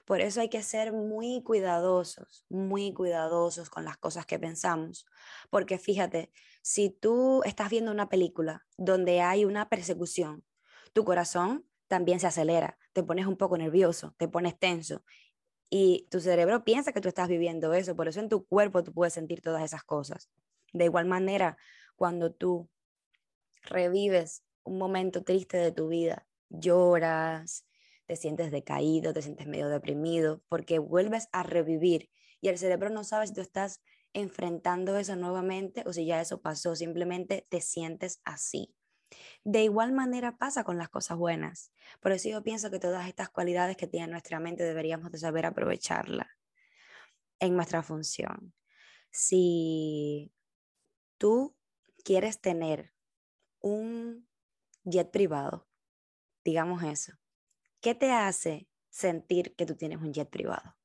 Por 0.05 0.21
eso 0.21 0.41
hay 0.41 0.49
que 0.49 0.65
ser 0.65 0.93
muy 0.93 1.45
cuidadosos, 1.45 2.45
muy 2.49 2.93
cuidadosos 2.93 3.71
con 3.71 3.85
las 3.85 3.99
cosas 3.99 4.27
que 4.27 4.41
pensamos, 4.41 5.07
porque 5.49 5.79
fíjate, 5.79 6.33
si 6.61 6.91
tú 6.91 7.41
estás 7.45 7.71
viendo 7.71 7.93
una 7.93 8.09
película 8.09 8.67
donde 8.79 9.21
hay 9.21 9.45
una 9.45 9.69
persecución, 9.69 10.45
tu 10.93 11.05
corazón 11.05 11.65
también 11.87 12.19
se 12.19 12.27
acelera, 12.27 12.77
te 12.93 13.05
pones 13.05 13.27
un 13.27 13.37
poco 13.37 13.57
nervioso, 13.57 14.17
te 14.19 14.27
pones 14.27 14.59
tenso 14.59 15.05
y 15.69 16.09
tu 16.11 16.19
cerebro 16.19 16.65
piensa 16.65 16.93
que 16.93 17.01
tú 17.01 17.07
estás 17.07 17.29
viviendo 17.29 17.75
eso, 17.75 17.95
por 17.95 18.09
eso 18.09 18.19
en 18.19 18.29
tu 18.29 18.45
cuerpo 18.45 18.83
tú 18.83 18.93
puedes 18.93 19.15
sentir 19.15 19.41
todas 19.41 19.63
esas 19.63 19.85
cosas. 19.85 20.33
De 20.73 20.87
igual 20.87 21.07
manera, 21.07 21.59
cuando 21.95 22.33
tú 22.33 22.69
revives 23.63 24.43
un 24.65 24.79
momento 24.79 25.23
triste 25.23 25.57
de 25.57 25.73
tu 25.73 25.89
vida, 25.89 26.27
lloras, 26.49 27.67
te 28.07 28.17
sientes 28.17 28.51
decaído, 28.51 29.13
te 29.13 29.23
sientes 29.23 29.47
medio 29.47 29.69
deprimido, 29.69 30.43
porque 30.49 30.79
vuelves 30.79 31.29
a 31.33 31.43
revivir 31.43 32.11
y 32.41 32.49
el 32.49 32.59
cerebro 32.59 32.91
no 32.91 33.05
sabe 33.05 33.27
si 33.27 33.35
tú 33.35 33.41
estás 33.41 33.81
enfrentando 34.13 34.97
eso 34.97 35.15
nuevamente 35.17 35.85
o 35.87 35.93
si 35.93 36.07
ya 36.07 36.21
eso 36.21 36.41
pasó, 36.41 36.75
simplemente 36.75 37.47
te 37.49 37.61
sientes 37.61 38.21
así. 38.25 38.75
De 39.45 39.63
igual 39.63 39.93
manera 39.93 40.39
pasa 40.39 40.65
con 40.65 40.79
las 40.79 40.89
cosas 40.89 41.19
buenas. 41.19 41.73
Por 42.01 42.13
eso 42.13 42.29
yo 42.29 42.43
pienso 42.43 42.71
que 42.71 42.79
todas 42.79 43.09
estas 43.09 43.29
cualidades 43.29 43.77
que 43.77 43.87
tiene 43.87 44.09
nuestra 44.09 44.41
mente 44.41 44.63
deberíamos 44.65 45.11
de 45.13 45.19
saber 45.19 45.47
aprovecharlas 45.47 46.29
en 47.39 47.57
nuestra 47.57 47.83
función. 47.83 48.55
Si 49.11 50.33
tú 51.19 51.57
quieres 52.05 52.41
tener 52.41 52.93
un 53.61 54.30
jet 54.91 55.11
privado, 55.11 55.69
digamos 56.45 56.83
eso, 56.83 57.13
¿qué 57.81 57.95
te 57.95 58.13
hace 58.13 58.69
sentir 58.91 59.55
que 59.57 59.67
tú 59.67 59.77
tienes 59.77 60.01
un 60.01 60.13
jet 60.13 60.29
privado? 60.31 60.77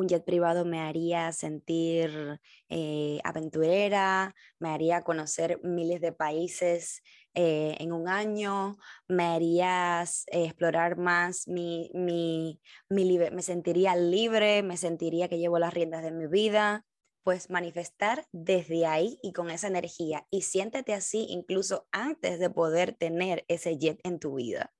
un 0.00 0.08
jet 0.08 0.24
privado 0.24 0.64
me 0.64 0.80
haría 0.80 1.32
sentir 1.32 2.40
eh, 2.68 3.20
aventurera, 3.22 4.34
me 4.58 4.70
haría 4.70 5.02
conocer 5.02 5.60
miles 5.62 6.00
de 6.00 6.12
países 6.12 7.02
eh, 7.34 7.76
en 7.78 7.92
un 7.92 8.08
año, 8.08 8.78
me 9.08 9.24
haría 9.24 10.04
explorar 10.28 10.96
más 10.96 11.46
mi, 11.46 11.90
mi, 11.94 12.60
mi 12.88 13.18
me 13.30 13.42
sentiría 13.42 13.94
libre, 13.94 14.62
me 14.62 14.76
sentiría 14.76 15.28
que 15.28 15.38
llevo 15.38 15.58
las 15.58 15.74
riendas 15.74 16.02
de 16.02 16.10
mi 16.12 16.26
vida, 16.26 16.84
pues 17.22 17.50
manifestar 17.50 18.26
desde 18.32 18.86
ahí 18.86 19.18
y 19.22 19.32
con 19.32 19.50
esa 19.50 19.68
energía 19.68 20.26
y 20.30 20.42
siéntete 20.42 20.94
así 20.94 21.26
incluso 21.30 21.88
antes 21.92 22.38
de 22.38 22.50
poder 22.50 22.94
tener 22.94 23.44
ese 23.48 23.78
jet 23.78 24.00
en 24.04 24.18
tu 24.18 24.34
vida 24.36 24.72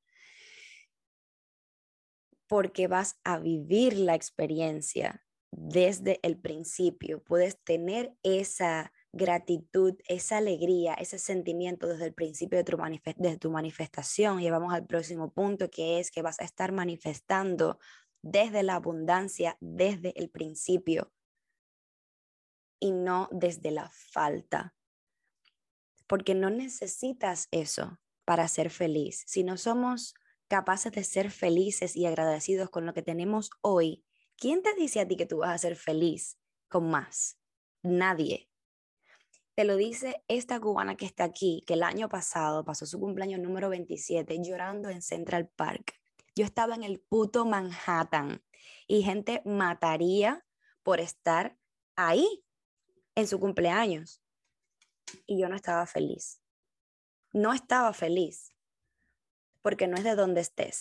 porque 2.50 2.88
vas 2.88 3.20
a 3.22 3.38
vivir 3.38 3.96
la 3.96 4.16
experiencia 4.16 5.24
desde 5.52 6.18
el 6.24 6.36
principio. 6.36 7.22
Puedes 7.22 7.62
tener 7.62 8.12
esa 8.24 8.92
gratitud, 9.12 9.94
esa 10.08 10.38
alegría, 10.38 10.94
ese 10.94 11.20
sentimiento 11.20 11.86
desde 11.86 12.06
el 12.06 12.12
principio 12.12 12.58
de 12.58 12.64
tu, 12.64 12.76
de 13.18 13.36
tu 13.38 13.52
manifestación. 13.52 14.40
Y 14.40 14.50
vamos 14.50 14.74
al 14.74 14.84
próximo 14.84 15.32
punto, 15.32 15.70
que 15.70 16.00
es 16.00 16.10
que 16.10 16.22
vas 16.22 16.40
a 16.40 16.44
estar 16.44 16.72
manifestando 16.72 17.78
desde 18.20 18.64
la 18.64 18.74
abundancia, 18.74 19.56
desde 19.60 20.12
el 20.18 20.28
principio 20.28 21.12
y 22.80 22.92
no 22.92 23.28
desde 23.30 23.70
la 23.70 23.90
falta. 23.90 24.74
Porque 26.06 26.34
no 26.34 26.50
necesitas 26.50 27.46
eso 27.52 28.00
para 28.24 28.48
ser 28.48 28.70
feliz. 28.70 29.22
Si 29.26 29.44
no 29.44 29.56
somos 29.56 30.14
capaces 30.48 30.90
de 30.92 31.04
ser 31.04 31.30
felices 31.30 31.94
y 31.94 32.06
agradecidos 32.06 32.70
con 32.70 32.86
lo 32.86 32.94
que 32.94 33.02
tenemos 33.02 33.50
hoy, 33.60 34.04
¿quién 34.36 34.62
te 34.62 34.74
dice 34.74 35.00
a 35.00 35.06
ti 35.06 35.16
que 35.16 35.26
tú 35.26 35.38
vas 35.38 35.50
a 35.50 35.58
ser 35.58 35.76
feliz 35.76 36.38
con 36.68 36.90
más? 36.90 37.38
Nadie. 37.82 38.48
Te 39.54 39.64
lo 39.64 39.76
dice 39.76 40.24
esta 40.26 40.58
cubana 40.58 40.96
que 40.96 41.06
está 41.06 41.24
aquí, 41.24 41.62
que 41.66 41.74
el 41.74 41.82
año 41.82 42.08
pasado 42.08 42.64
pasó 42.64 42.86
su 42.86 42.98
cumpleaños 42.98 43.40
número 43.40 43.68
27 43.68 44.38
llorando 44.42 44.88
en 44.88 45.02
Central 45.02 45.48
Park. 45.54 45.94
Yo 46.34 46.44
estaba 46.44 46.74
en 46.74 46.82
el 46.82 47.00
puto 47.00 47.44
Manhattan 47.44 48.42
y 48.86 49.02
gente 49.02 49.42
mataría 49.44 50.46
por 50.82 51.00
estar 51.00 51.58
ahí 51.94 52.42
en 53.14 53.26
su 53.26 53.38
cumpleaños. 53.40 54.22
Y 55.26 55.40
yo 55.40 55.48
no 55.48 55.56
estaba 55.56 55.86
feliz. 55.86 56.40
No 57.32 57.52
estaba 57.52 57.92
feliz 57.92 58.54
porque 59.62 59.86
no 59.86 59.96
es 59.96 60.04
de 60.04 60.14
donde 60.14 60.40
estés 60.40 60.80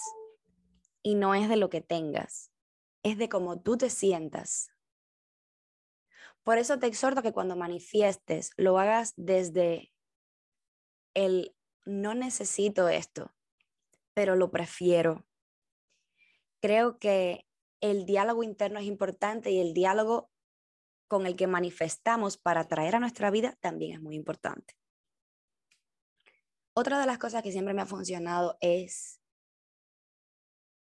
y 1.03 1.15
no 1.15 1.35
es 1.35 1.49
de 1.49 1.57
lo 1.57 1.69
que 1.69 1.81
tengas, 1.81 2.51
es 3.03 3.17
de 3.17 3.29
cómo 3.29 3.59
tú 3.61 3.77
te 3.77 3.89
sientas. 3.89 4.71
Por 6.43 6.57
eso 6.57 6.79
te 6.79 6.87
exhorto 6.87 7.21
que 7.21 7.33
cuando 7.33 7.55
manifiestes 7.55 8.51
lo 8.57 8.79
hagas 8.79 9.13
desde 9.15 9.93
el 11.13 11.55
no 11.85 12.13
necesito 12.13 12.89
esto, 12.89 13.33
pero 14.13 14.35
lo 14.35 14.51
prefiero. 14.51 15.25
Creo 16.61 16.97
que 16.99 17.45
el 17.81 18.05
diálogo 18.05 18.43
interno 18.43 18.79
es 18.79 18.85
importante 18.85 19.51
y 19.51 19.59
el 19.59 19.73
diálogo 19.73 20.29
con 21.09 21.25
el 21.25 21.35
que 21.35 21.47
manifestamos 21.47 22.37
para 22.37 22.67
traer 22.67 22.95
a 22.95 22.99
nuestra 22.99 23.31
vida 23.31 23.57
también 23.59 23.93
es 23.95 24.01
muy 24.01 24.15
importante. 24.15 24.75
Otra 26.73 26.99
de 26.99 27.07
las 27.07 27.17
cosas 27.17 27.43
que 27.43 27.51
siempre 27.51 27.73
me 27.73 27.81
ha 27.81 27.87
funcionado 27.87 28.57
es 28.61 29.19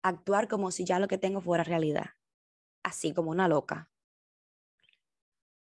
actuar 0.01 0.47
como 0.47 0.71
si 0.71 0.85
ya 0.85 0.97
lo 0.97 1.07
que 1.07 1.17
tengo 1.17 1.41
fuera 1.41 1.63
realidad, 1.63 2.11
así 2.83 3.13
como 3.13 3.31
una 3.31 3.47
loca. 3.49 3.91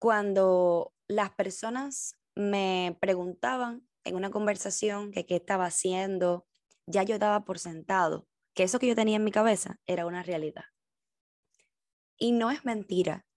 Cuando 0.01 0.92
las 1.07 1.31
personas 1.31 2.18
me 2.35 2.99
preguntaban 3.01 3.88
en 4.05 4.16
una 4.16 4.31
conversación 4.31 5.12
que 5.12 5.25
qué 5.25 5.37
estaba 5.37 5.66
haciendo, 5.66 6.47
ya 6.87 7.05
yo 7.05 7.18
daba 7.18 7.44
por 7.44 7.61
sentado 7.61 8.29
que 8.55 8.64
eso 8.64 8.81
que 8.81 8.88
yo 8.88 8.97
tenía 8.97 9.16
en 9.16 9.25
mi 9.25 9.31
cabeza 9.31 9.79
era 9.87 10.05
una 10.05 10.25
realidad. 10.25 10.64
Y 12.16 12.33
no 12.33 12.51
es 12.51 12.64
mentira, 12.64 13.28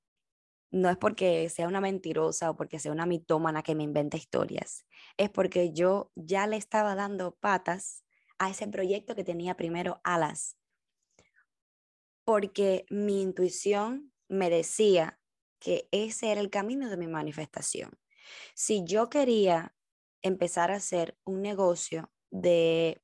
no 0.72 0.90
es 0.90 0.98
porque 0.98 1.48
sea 1.50 1.68
una 1.68 1.82
mentirosa 1.82 2.50
o 2.50 2.56
porque 2.56 2.80
sea 2.80 2.92
una 2.92 3.06
mitómana 3.06 3.62
que 3.62 3.76
me 3.76 3.84
inventa 3.84 4.18
historias, 4.18 4.86
es 5.18 5.30
porque 5.30 5.74
yo 5.74 6.12
ya 6.16 6.48
le 6.48 6.58
estaba 6.58 6.96
dando 6.96 7.36
patas 7.36 8.04
a 8.40 8.50
ese 8.50 8.68
proyecto 8.68 9.16
que 9.16 9.24
tenía 9.24 9.56
primero 9.56 10.02
alas, 10.04 10.58
porque 12.24 12.86
mi 12.90 13.22
intuición 13.22 14.14
me 14.30 14.50
decía 14.50 15.20
que 15.60 15.88
ese 15.92 16.32
era 16.32 16.42
el 16.42 16.50
camino 16.50 16.90
de 16.90 16.98
mi 16.98 17.08
manifestación. 17.08 18.00
Si 18.56 18.84
yo 18.86 19.10
quería 19.10 19.76
empezar 20.22 20.72
a 20.72 20.76
hacer 20.76 21.18
un 21.26 21.42
negocio 21.42 22.12
de 22.32 23.02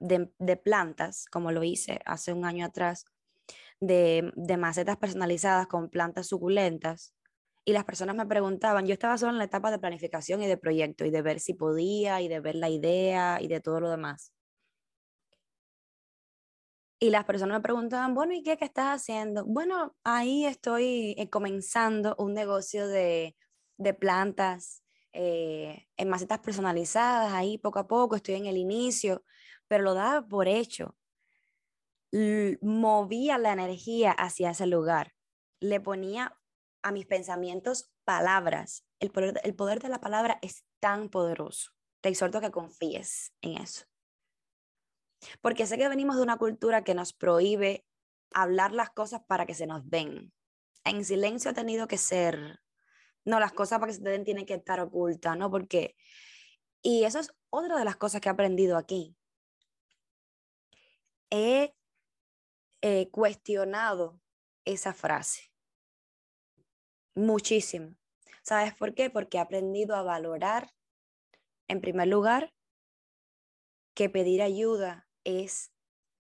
de, 0.00 0.56
plantas, 0.56 1.26
como 1.26 1.52
lo 1.52 1.62
hice 1.62 2.00
hace 2.04 2.32
un 2.32 2.44
año 2.44 2.66
atrás, 2.66 3.04
de, 3.80 4.32
de 4.36 4.56
macetas 4.56 4.96
personalizadas 4.98 5.66
con 5.66 5.90
plantas 5.90 6.28
suculentas. 6.28 7.14
Y 7.64 7.72
las 7.72 7.84
personas 7.84 8.16
me 8.16 8.26
preguntaban, 8.26 8.86
yo 8.86 8.94
estaba 8.94 9.18
solo 9.18 9.32
en 9.32 9.38
la 9.38 9.44
etapa 9.44 9.70
de 9.70 9.78
planificación 9.78 10.42
y 10.42 10.46
de 10.48 10.56
proyecto 10.56 11.04
y 11.04 11.10
de 11.10 11.22
ver 11.22 11.40
si 11.40 11.54
podía 11.54 12.20
y 12.22 12.28
de 12.28 12.40
ver 12.40 12.56
la 12.56 12.70
idea 12.70 13.38
y 13.40 13.48
de 13.48 13.60
todo 13.60 13.80
lo 13.80 13.90
demás. 13.90 14.32
Y 16.98 17.10
las 17.10 17.24
personas 17.24 17.58
me 17.58 17.62
preguntaban, 17.62 18.14
bueno, 18.14 18.34
¿y 18.34 18.42
qué, 18.42 18.56
qué 18.58 18.66
estás 18.66 19.00
haciendo? 19.00 19.44
Bueno, 19.46 19.96
ahí 20.04 20.44
estoy 20.44 21.14
eh, 21.18 21.30
comenzando 21.30 22.14
un 22.18 22.34
negocio 22.34 22.86
de, 22.88 23.36
de 23.78 23.94
plantas 23.94 24.82
eh, 25.12 25.86
en 25.96 26.08
macetas 26.10 26.40
personalizadas, 26.40 27.32
ahí 27.32 27.56
poco 27.58 27.78
a 27.78 27.88
poco, 27.88 28.16
estoy 28.16 28.34
en 28.34 28.46
el 28.46 28.58
inicio, 28.58 29.24
pero 29.66 29.82
lo 29.84 29.94
daba 29.94 30.26
por 30.28 30.46
hecho. 30.48 30.94
Movía 32.12 33.38
la 33.38 33.52
energía 33.52 34.12
hacia 34.12 34.50
ese 34.50 34.66
lugar, 34.66 35.14
le 35.60 35.80
ponía 35.80 36.36
a 36.82 36.92
mis 36.92 37.06
pensamientos 37.06 37.90
palabras. 38.04 38.84
El 38.98 39.10
poder, 39.10 39.40
el 39.44 39.54
poder 39.54 39.80
de 39.80 39.88
la 39.88 40.00
palabra 40.00 40.38
es 40.42 40.64
tan 40.80 41.08
poderoso. 41.08 41.70
Te 42.00 42.08
exhorto 42.08 42.40
que 42.40 42.50
confíes 42.50 43.32
en 43.42 43.58
eso. 43.58 43.84
Porque 45.40 45.66
sé 45.66 45.76
que 45.76 45.88
venimos 45.88 46.16
de 46.16 46.22
una 46.22 46.38
cultura 46.38 46.82
que 46.82 46.94
nos 46.94 47.12
prohíbe 47.12 47.86
hablar 48.32 48.72
las 48.72 48.90
cosas 48.90 49.22
para 49.26 49.46
que 49.46 49.54
se 49.54 49.66
nos 49.66 49.88
den. 49.88 50.32
En 50.84 51.04
silencio 51.04 51.50
ha 51.50 51.54
tenido 51.54 51.86
que 51.86 51.98
ser, 51.98 52.60
no, 53.24 53.38
las 53.38 53.52
cosas 53.52 53.78
para 53.78 53.90
que 53.90 53.98
se 53.98 54.02
te 54.02 54.10
den 54.10 54.24
tienen 54.24 54.46
que 54.46 54.54
estar 54.54 54.80
ocultas, 54.80 55.36
¿no? 55.36 55.50
Porque, 55.50 55.96
y 56.82 57.04
eso 57.04 57.18
es 57.18 57.32
otra 57.50 57.78
de 57.78 57.84
las 57.84 57.96
cosas 57.96 58.20
que 58.20 58.28
he 58.28 58.32
aprendido 58.32 58.78
aquí. 58.78 59.14
He 61.30 61.74
eh, 62.82 63.10
cuestionado 63.10 64.20
esa 64.64 64.94
frase 64.94 65.50
muchísimo. 67.14 67.96
¿Sabes 68.42 68.74
por 68.74 68.94
qué? 68.94 69.10
Porque 69.10 69.36
he 69.38 69.40
aprendido 69.40 69.94
a 69.94 70.02
valorar, 70.02 70.72
en 71.68 71.80
primer 71.80 72.08
lugar, 72.08 72.52
que 73.94 74.08
pedir 74.08 74.42
ayuda 74.42 75.08
es 75.24 75.72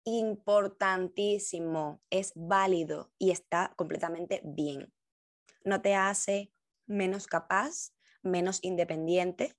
importantísimo, 0.03 2.01
es 2.09 2.33
válido 2.35 3.11
y 3.17 3.31
está 3.31 3.73
completamente 3.77 4.41
bien. 4.43 4.91
No 5.63 5.81
te 5.81 5.95
hace 5.95 6.51
menos 6.87 7.27
capaz, 7.27 7.93
menos 8.23 8.59
independiente, 8.63 9.55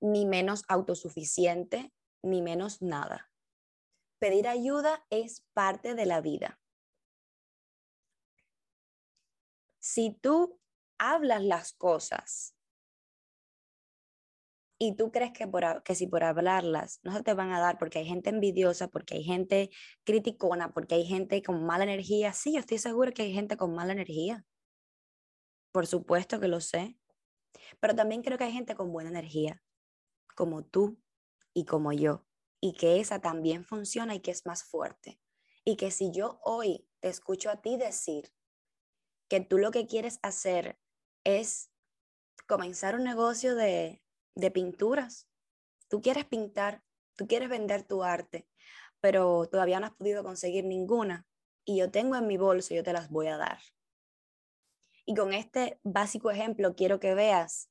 ni 0.00 0.26
menos 0.26 0.64
autosuficiente, 0.68 1.92
ni 2.22 2.42
menos 2.42 2.82
nada. 2.82 3.30
Pedir 4.18 4.48
ayuda 4.48 5.04
es 5.10 5.44
parte 5.52 5.94
de 5.94 6.06
la 6.06 6.20
vida. 6.20 6.60
Si 9.78 10.10
tú 10.20 10.58
hablas 10.98 11.42
las 11.42 11.72
cosas 11.74 12.56
y 14.78 14.96
tú 14.96 15.10
crees 15.10 15.32
que, 15.32 15.46
por, 15.46 15.82
que 15.82 15.94
si 15.94 16.06
por 16.06 16.24
hablarlas 16.24 17.00
no 17.02 17.12
se 17.12 17.22
te 17.22 17.34
van 17.34 17.52
a 17.52 17.60
dar 17.60 17.78
porque 17.78 18.00
hay 18.00 18.06
gente 18.06 18.30
envidiosa, 18.30 18.88
porque 18.88 19.14
hay 19.14 19.24
gente 19.24 19.70
criticona, 20.04 20.72
porque 20.72 20.96
hay 20.96 21.06
gente 21.06 21.42
con 21.42 21.64
mala 21.64 21.84
energía, 21.84 22.32
sí, 22.32 22.54
yo 22.54 22.60
estoy 22.60 22.78
segura 22.78 23.12
que 23.12 23.22
hay 23.22 23.32
gente 23.32 23.56
con 23.56 23.74
mala 23.74 23.92
energía. 23.92 24.44
Por 25.72 25.86
supuesto 25.86 26.40
que 26.40 26.48
lo 26.48 26.60
sé. 26.60 26.98
Pero 27.80 27.94
también 27.94 28.22
creo 28.22 28.38
que 28.38 28.44
hay 28.44 28.52
gente 28.52 28.74
con 28.74 28.92
buena 28.92 29.10
energía, 29.10 29.62
como 30.34 30.64
tú 30.64 30.98
y 31.54 31.64
como 31.64 31.92
yo, 31.92 32.25
y 32.68 32.72
que 32.72 33.00
esa 33.00 33.20
también 33.20 33.64
funciona 33.64 34.14
y 34.14 34.20
que 34.20 34.30
es 34.30 34.46
más 34.46 34.64
fuerte. 34.64 35.20
Y 35.64 35.76
que 35.76 35.90
si 35.90 36.10
yo 36.12 36.40
hoy 36.42 36.88
te 37.00 37.08
escucho 37.08 37.50
a 37.50 37.60
ti 37.60 37.76
decir 37.76 38.32
que 39.28 39.40
tú 39.40 39.58
lo 39.58 39.70
que 39.70 39.86
quieres 39.86 40.18
hacer 40.22 40.78
es 41.24 41.70
comenzar 42.46 42.94
un 42.94 43.04
negocio 43.04 43.54
de 43.56 44.02
de 44.36 44.50
pinturas. 44.50 45.28
Tú 45.88 46.00
quieres 46.00 46.26
pintar, 46.26 46.84
tú 47.16 47.26
quieres 47.26 47.48
vender 47.48 47.82
tu 47.82 48.04
arte, 48.04 48.46
pero 49.00 49.48
todavía 49.50 49.80
no 49.80 49.86
has 49.86 49.94
podido 49.94 50.22
conseguir 50.22 50.64
ninguna 50.64 51.26
y 51.64 51.78
yo 51.78 51.90
tengo 51.90 52.14
en 52.16 52.26
mi 52.26 52.36
bolso, 52.36 52.74
yo 52.74 52.84
te 52.84 52.92
las 52.92 53.10
voy 53.10 53.26
a 53.26 53.38
dar. 53.38 53.58
Y 55.04 55.14
con 55.14 55.32
este 55.32 55.80
básico 55.82 56.30
ejemplo 56.30 56.76
quiero 56.76 57.00
que 57.00 57.14
veas 57.14 57.70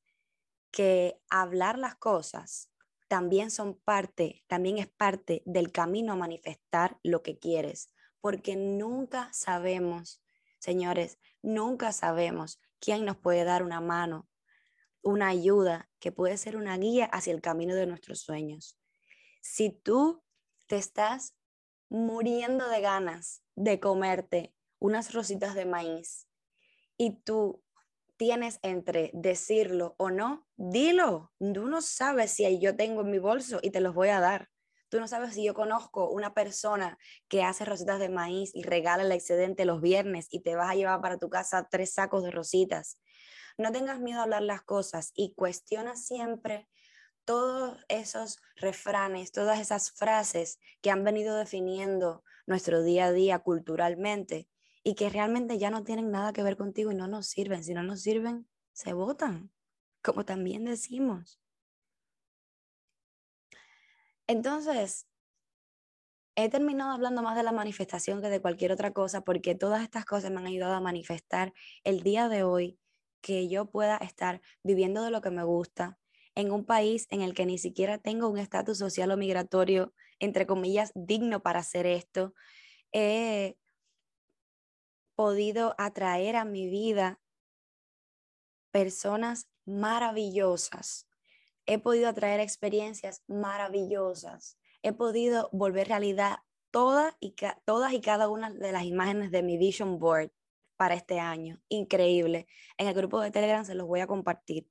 que 0.71 1.21
hablar 1.29 1.77
las 1.77 1.95
cosas 1.95 2.69
también 3.15 3.49
son 3.49 3.79
parte, 3.79 4.43
también 4.47 4.77
es 4.77 4.89
parte 4.89 5.41
del 5.45 5.71
camino 5.71 6.11
a 6.11 6.17
manifestar 6.17 6.99
lo 7.01 7.23
que 7.23 7.39
quieres, 7.39 7.93
porque 8.19 8.57
nunca 8.57 9.31
sabemos, 9.31 10.21
señores, 10.59 11.17
nunca 11.41 11.93
sabemos 11.93 12.59
quién 12.81 13.05
nos 13.05 13.15
puede 13.15 13.45
dar 13.45 13.63
una 13.63 13.79
mano 13.79 14.27
una 15.01 15.29
ayuda, 15.29 15.89
que 15.99 16.11
puede 16.11 16.35
ser 16.35 16.57
una 16.57 16.77
guía 16.77 17.05
hacia 17.05 17.31
el 17.31 17.39
camino 17.39 17.73
de 17.73 17.85
nuestros 17.85 18.19
sueños. 18.19 18.77
Si 19.41 19.69
tú 19.69 20.21
te 20.67 20.75
estás 20.75 21.37
muriendo 21.87 22.67
de 22.67 22.81
ganas 22.81 23.43
de 23.55 23.79
comerte 23.79 24.53
unas 24.77 25.13
rositas 25.13 25.55
de 25.55 25.63
maíz 25.63 26.27
y 26.97 27.21
tú 27.21 27.63
tienes 28.17 28.59
entre 28.61 29.11
decirlo 29.13 29.95
o 29.97 30.09
no, 30.09 30.47
dilo. 30.55 31.33
Tú 31.39 31.67
no 31.67 31.81
sabes 31.81 32.31
si 32.31 32.59
yo 32.59 32.75
tengo 32.75 33.01
en 33.01 33.11
mi 33.11 33.19
bolso 33.19 33.59
y 33.61 33.71
te 33.71 33.81
los 33.81 33.93
voy 33.93 34.09
a 34.09 34.19
dar. 34.19 34.49
Tú 34.89 34.99
no 34.99 35.07
sabes 35.07 35.33
si 35.33 35.43
yo 35.43 35.53
conozco 35.53 36.09
una 36.09 36.33
persona 36.33 36.97
que 37.27 37.43
hace 37.43 37.65
rositas 37.65 37.99
de 37.99 38.09
maíz 38.09 38.51
y 38.53 38.63
regala 38.63 39.03
el 39.03 39.11
excedente 39.11 39.65
los 39.65 39.81
viernes 39.81 40.27
y 40.29 40.41
te 40.41 40.55
vas 40.55 40.69
a 40.69 40.75
llevar 40.75 41.01
para 41.01 41.17
tu 41.17 41.29
casa 41.29 41.67
tres 41.69 41.93
sacos 41.93 42.23
de 42.23 42.31
rositas. 42.31 42.99
No 43.57 43.71
tengas 43.71 43.99
miedo 43.99 44.19
a 44.19 44.23
hablar 44.23 44.43
las 44.43 44.61
cosas 44.61 45.11
y 45.15 45.33
cuestiona 45.33 45.95
siempre 45.95 46.67
todos 47.25 47.77
esos 47.89 48.39
refranes, 48.55 49.31
todas 49.31 49.59
esas 49.59 49.91
frases 49.91 50.59
que 50.81 50.91
han 50.91 51.03
venido 51.03 51.35
definiendo 51.35 52.23
nuestro 52.45 52.83
día 52.83 53.05
a 53.05 53.11
día 53.11 53.39
culturalmente 53.39 54.47
y 54.87 54.93
que 54.93 55.09
realmente 55.09 55.57
ya 55.57 55.71
no 55.71 55.83
tienen 55.83 56.11
nada 56.11 56.31
que 56.31 56.43
ver 56.43 56.57
contigo 56.57 56.91
y 56.91 56.95
no 56.95 57.07
nos 57.07 57.25
sirven. 57.25 57.63
Si 57.63 57.73
no 57.73 57.81
nos 57.81 58.01
sirven, 58.03 58.47
se 58.71 58.93
votan, 58.93 59.51
como 60.03 60.25
también 60.25 60.63
decimos. 60.63 61.41
Entonces, 64.27 65.07
he 66.35 66.49
terminado 66.49 66.91
hablando 66.91 67.23
más 67.23 67.35
de 67.35 67.41
la 67.41 67.51
manifestación 67.51 68.21
que 68.21 68.29
de 68.29 68.39
cualquier 68.39 68.71
otra 68.71 68.93
cosa 68.93 69.21
porque 69.21 69.55
todas 69.55 69.81
estas 69.81 70.05
cosas 70.05 70.29
me 70.29 70.37
han 70.37 70.45
ayudado 70.45 70.75
a 70.75 70.81
manifestar 70.81 71.51
el 71.83 72.03
día 72.03 72.29
de 72.29 72.43
hoy 72.43 72.79
que 73.21 73.49
yo 73.49 73.65
pueda 73.65 73.97
estar 73.97 74.39
viviendo 74.61 75.03
de 75.03 75.09
lo 75.09 75.21
que 75.21 75.31
me 75.31 75.43
gusta 75.43 75.97
en 76.35 76.51
un 76.51 76.63
país 76.63 77.07
en 77.09 77.23
el 77.23 77.33
que 77.33 77.47
ni 77.47 77.57
siquiera 77.57 77.97
tengo 77.97 78.29
un 78.29 78.37
estatus 78.37 78.77
social 78.77 79.09
o 79.09 79.17
migratorio, 79.17 79.95
entre 80.19 80.45
comillas, 80.45 80.91
digno 80.93 81.41
para 81.41 81.61
hacer 81.61 81.87
esto. 81.87 82.35
He 82.91 83.57
podido 85.15 85.75
atraer 85.77 86.35
a 86.35 86.45
mi 86.45 86.67
vida 86.69 87.19
personas 88.71 89.47
maravillosas. 89.65 91.07
He 91.65 91.79
podido 91.79 92.09
atraer 92.09 92.39
experiencias 92.39 93.23
maravillosas. 93.27 94.57
He 94.83 94.93
podido 94.93 95.49
volver 95.51 95.87
realidad 95.87 96.39
todas 96.71 97.15
y, 97.19 97.35
todas 97.65 97.93
y 97.93 98.01
cada 98.01 98.27
una 98.27 98.51
de 98.51 98.71
las 98.71 98.83
imágenes 98.83 99.31
de 99.31 99.41
mi 99.41 99.57
vision 99.57 99.97
board 99.97 100.31
para 100.75 100.93
este 100.93 101.19
año. 101.19 101.61
Increíble. 101.69 102.47
En 102.77 102.87
el 102.87 102.93
grupo 102.93 103.21
de 103.21 103.31
Telegram 103.31 103.65
se 103.65 103.75
los 103.75 103.87
voy 103.87 104.01
a 104.01 104.07
compartir. 104.07 104.69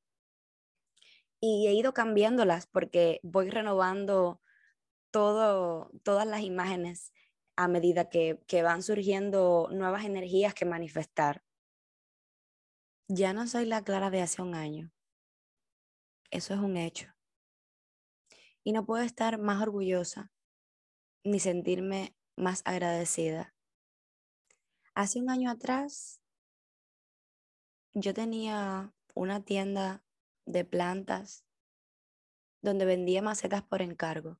Y 1.40 1.66
he 1.66 1.72
ido 1.72 1.94
cambiándolas 1.94 2.66
porque 2.66 3.20
voy 3.22 3.50
renovando 3.50 4.40
todo, 5.10 5.90
todas 6.02 6.26
las 6.26 6.42
imágenes 6.42 7.12
a 7.56 7.68
medida 7.68 8.08
que, 8.08 8.42
que 8.46 8.62
van 8.62 8.82
surgiendo 8.82 9.68
nuevas 9.72 10.04
energías 10.04 10.54
que 10.54 10.64
manifestar. 10.64 11.44
Ya 13.08 13.32
no 13.32 13.46
soy 13.46 13.66
la 13.66 13.82
Clara 13.82 14.10
de 14.10 14.22
hace 14.22 14.42
un 14.42 14.54
año. 14.54 14.92
Eso 16.30 16.54
es 16.54 16.60
un 16.60 16.76
hecho. 16.76 17.14
Y 18.62 18.72
no 18.72 18.86
puedo 18.86 19.02
estar 19.02 19.38
más 19.38 19.62
orgullosa 19.62 20.32
ni 21.22 21.38
sentirme 21.38 22.16
más 22.36 22.62
agradecida 22.64 23.54
Hace 24.96 25.18
un 25.18 25.28
año 25.28 25.50
atrás, 25.50 26.22
yo 27.94 28.14
tenía 28.14 28.94
una 29.12 29.44
tienda 29.44 30.04
de 30.46 30.64
plantas 30.64 31.44
donde 32.62 32.84
vendía 32.84 33.20
macetas 33.20 33.64
por 33.64 33.82
encargo. 33.82 34.38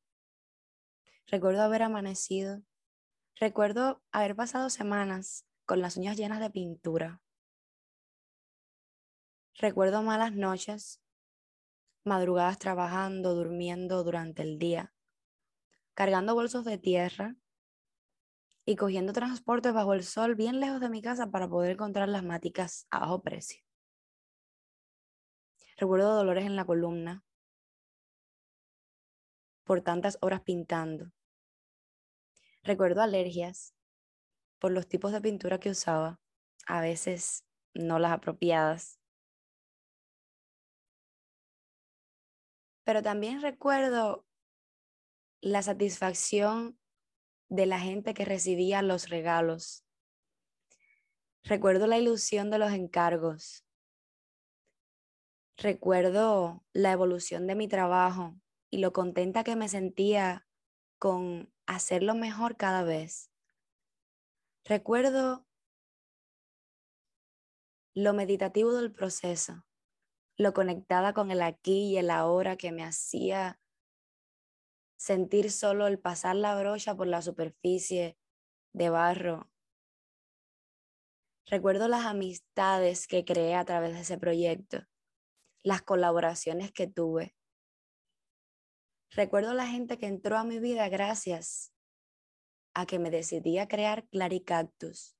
Recuerdo 1.27 1.62
haber 1.62 1.83
amanecido, 1.83 2.62
recuerdo 3.37 4.03
haber 4.12 4.37
pasado 4.37 4.70
semanas 4.70 5.47
con 5.66 5.80
las 5.80 5.97
uñas 5.97 6.16
llenas 6.16 6.41
de 6.41 6.51
pintura. 6.51 7.20
Recuerdo 9.55 10.03
malas 10.03 10.32
noches, 10.32 11.01
madrugadas 12.05 12.59
trabajando, 12.59 13.35
durmiendo 13.35 14.03
durante 14.05 14.43
el 14.43 14.59
día, 14.59 14.93
cargando 15.95 16.35
bolsos 16.35 16.64
de 16.64 16.78
tierra 16.78 17.37
y 18.66 18.76
cogiendo 18.76 19.12
transporte 19.12 19.70
bajo 19.70 19.95
el 19.95 20.05
sol 20.05 20.35
bien 20.35 20.61
lejos 20.61 20.80
de 20.80 20.89
mi 20.89 21.03
casa 21.03 21.30
para 21.30 21.49
poder 21.49 21.72
encontrar 21.72 22.09
las 22.09 22.24
máticas 22.24 22.87
a 22.91 23.01
bajo 23.01 23.22
precio. 23.22 23.62
Recuerdo 25.76 26.14
dolores 26.14 26.47
en 26.47 26.57
la 26.57 26.64
columna 26.64 27.24
por 29.64 29.80
tantas 29.80 30.18
horas 30.20 30.43
pintando. 30.43 31.14
Recuerdo 32.65 33.03
alergias 33.03 33.75
por 34.59 34.73
los 34.73 34.89
tipos 34.89 35.12
de 35.12 35.21
pintura 35.21 35.61
que 35.61 35.69
usaba, 35.69 36.19
a 36.67 36.81
veces 36.81 37.45
no 37.75 37.99
las 37.99 38.12
apropiadas. 38.12 38.99
Pero 42.85 43.03
también 43.03 43.43
recuerdo 43.43 44.25
la 45.43 45.62
satisfacción 45.62 46.79
de 47.51 47.67
la 47.67 47.79
gente 47.79 48.15
que 48.15 48.25
recibía 48.25 48.81
los 48.81 49.11
regalos. 49.11 49.85
Recuerdo 51.43 51.87
la 51.87 51.99
ilusión 51.99 52.51
de 52.51 52.59
los 52.59 52.73
encargos. 52.73 53.67
Recuerdo 55.59 56.65
la 56.73 56.93
evolución 56.93 57.47
de 57.47 57.55
mi 57.57 57.69
trabajo 57.69 58.41
y 58.71 58.79
lo 58.79 58.95
contenta 58.95 59.45
que 59.45 59.55
me 59.55 59.69
sentía 59.69 60.47
con 60.99 61.54
hacerlo 61.67 62.15
mejor 62.15 62.57
cada 62.57 62.83
vez. 62.83 63.31
Recuerdo 64.65 65.47
lo 67.95 68.12
meditativo 68.12 68.73
del 68.73 68.93
proceso, 68.93 69.65
lo 70.37 70.53
conectada 70.53 71.12
con 71.12 71.31
el 71.31 71.43
aquí 71.43 71.93
y 71.93 71.97
el 71.99 72.11
ahora 72.11 72.57
que 72.57 72.73
me 72.73 72.83
hacía 72.83 73.61
sentir 74.97 75.51
solo 75.51 75.87
el 75.87 75.99
pasar 75.99 76.37
la 76.37 76.59
brocha 76.59 76.97
por 76.97 77.07
la 77.07 77.23
superficie 77.23 78.17
de 78.73 78.89
barro. 78.89 79.51
Recuerdo 81.47 81.89
las 81.89 82.07
amistades 82.07 83.07
que 83.07 83.25
creé 83.25 83.55
a 83.55 83.65
través 83.65 83.93
de 83.93 84.01
ese 84.01 84.17
proyecto, 84.17 84.79
las 85.62 85.83
colaboraciones 85.83 86.73
que 86.73 86.87
tuve. 86.87 87.37
Recuerdo 89.15 89.55
la 89.55 89.69
gente 89.69 89.97
que 89.97 90.07
entró 90.07 90.37
a 90.37 90.45
mi 90.45 90.59
vida 90.59 90.89
gracias 90.89 91.73
a 92.75 92.85
que 92.85 92.99
me 92.99 93.11
decidí 93.11 93.59
a 93.59 93.69
crear 93.69 94.09
Claricactus. 94.09 95.17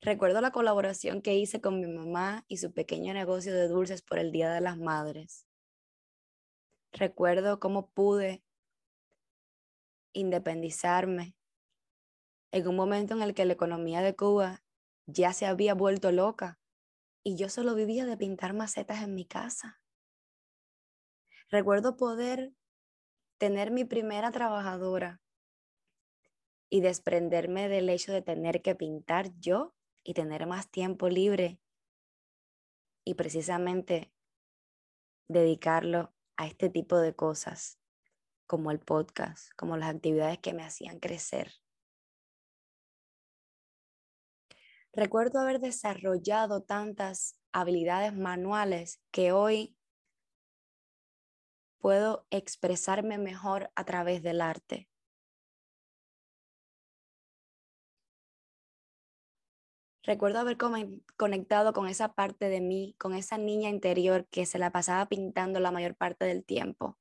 Recuerdo 0.00 0.40
la 0.40 0.50
colaboración 0.50 1.20
que 1.20 1.36
hice 1.36 1.60
con 1.60 1.78
mi 1.78 1.86
mamá 1.86 2.46
y 2.48 2.56
su 2.56 2.72
pequeño 2.72 3.12
negocio 3.12 3.54
de 3.54 3.68
dulces 3.68 4.00
por 4.00 4.18
el 4.18 4.32
Día 4.32 4.50
de 4.50 4.62
las 4.62 4.78
Madres. 4.78 5.46
Recuerdo 6.90 7.60
cómo 7.60 7.90
pude 7.90 8.42
independizarme 10.14 11.36
en 12.50 12.66
un 12.66 12.76
momento 12.76 13.14
en 13.14 13.20
el 13.20 13.34
que 13.34 13.44
la 13.44 13.52
economía 13.52 14.00
de 14.00 14.16
Cuba 14.16 14.62
ya 15.04 15.34
se 15.34 15.44
había 15.44 15.74
vuelto 15.74 16.10
loca 16.12 16.58
y 17.22 17.36
yo 17.36 17.50
solo 17.50 17.74
vivía 17.74 18.06
de 18.06 18.16
pintar 18.16 18.54
macetas 18.54 19.02
en 19.02 19.14
mi 19.14 19.26
casa. 19.26 19.81
Recuerdo 21.52 21.98
poder 21.98 22.54
tener 23.36 23.72
mi 23.72 23.84
primera 23.84 24.30
trabajadora 24.30 25.20
y 26.70 26.80
desprenderme 26.80 27.68
del 27.68 27.90
hecho 27.90 28.10
de 28.10 28.22
tener 28.22 28.62
que 28.62 28.74
pintar 28.74 29.38
yo 29.38 29.74
y 30.02 30.14
tener 30.14 30.46
más 30.46 30.70
tiempo 30.70 31.10
libre 31.10 31.60
y 33.04 33.16
precisamente 33.16 34.14
dedicarlo 35.28 36.14
a 36.38 36.46
este 36.46 36.70
tipo 36.70 36.96
de 36.96 37.14
cosas, 37.14 37.78
como 38.46 38.70
el 38.70 38.80
podcast, 38.80 39.50
como 39.54 39.76
las 39.76 39.94
actividades 39.94 40.38
que 40.38 40.54
me 40.54 40.64
hacían 40.64 41.00
crecer. 41.00 41.52
Recuerdo 44.94 45.40
haber 45.40 45.60
desarrollado 45.60 46.62
tantas 46.62 47.38
habilidades 47.52 48.14
manuales 48.14 49.02
que 49.10 49.32
hoy 49.32 49.76
puedo 51.82 52.24
expresarme 52.30 53.18
mejor 53.18 53.72
a 53.74 53.84
través 53.84 54.22
del 54.22 54.40
arte. 54.40 54.88
Recuerdo 60.04 60.38
haber 60.38 60.56
conectado 61.16 61.72
con 61.72 61.88
esa 61.88 62.14
parte 62.14 62.48
de 62.48 62.60
mí, 62.60 62.94
con 62.98 63.14
esa 63.14 63.36
niña 63.36 63.68
interior 63.68 64.26
que 64.28 64.46
se 64.46 64.58
la 64.58 64.70
pasaba 64.70 65.06
pintando 65.06 65.58
la 65.58 65.72
mayor 65.72 65.96
parte 65.96 66.24
del 66.24 66.44
tiempo. 66.44 66.98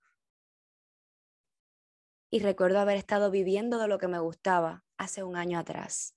Y 2.31 2.39
recuerdo 2.39 2.79
haber 2.79 2.97
estado 2.97 3.29
viviendo 3.29 3.77
de 3.77 3.87
lo 3.87 3.99
que 3.99 4.07
me 4.07 4.19
gustaba 4.19 4.83
hace 4.97 5.23
un 5.23 5.35
año 5.35 5.59
atrás. 5.59 6.15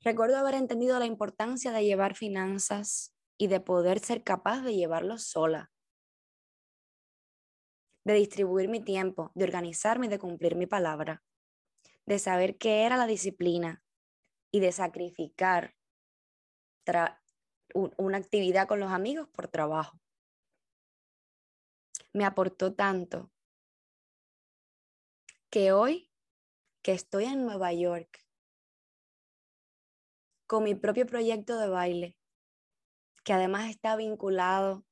Recuerdo 0.00 0.38
haber 0.38 0.54
entendido 0.54 0.98
la 0.98 1.06
importancia 1.06 1.72
de 1.72 1.84
llevar 1.84 2.14
finanzas 2.14 3.15
y 3.38 3.48
de 3.48 3.60
poder 3.60 3.98
ser 3.98 4.22
capaz 4.22 4.62
de 4.62 4.74
llevarlo 4.74 5.18
sola, 5.18 5.70
de 8.04 8.14
distribuir 8.14 8.68
mi 8.68 8.80
tiempo, 8.80 9.32
de 9.34 9.44
organizarme 9.44 10.06
y 10.06 10.08
de 10.08 10.18
cumplir 10.18 10.56
mi 10.56 10.66
palabra 10.66 11.22
de 12.06 12.18
saber 12.20 12.56
qué 12.56 12.84
era 12.84 12.96
la 12.96 13.06
disciplina 13.06 13.82
y 14.50 14.60
de 14.60 14.72
sacrificar 14.72 15.76
una 17.74 18.18
actividad 18.18 18.68
con 18.68 18.78
los 18.78 18.92
amigos 18.92 19.28
por 19.28 19.48
trabajo. 19.48 20.00
Me 22.12 22.24
aportó 22.24 22.74
tanto 22.74 23.30
que 25.50 25.72
hoy 25.72 26.10
que 26.82 26.92
estoy 26.92 27.24
en 27.24 27.44
Nueva 27.44 27.72
York 27.72 28.24
con 30.46 30.62
mi 30.62 30.76
propio 30.76 31.06
proyecto 31.06 31.58
de 31.58 31.68
baile, 31.68 32.16
que 33.26 33.32
además 33.32 33.68
está 33.68 33.96
vinculado 33.96 34.86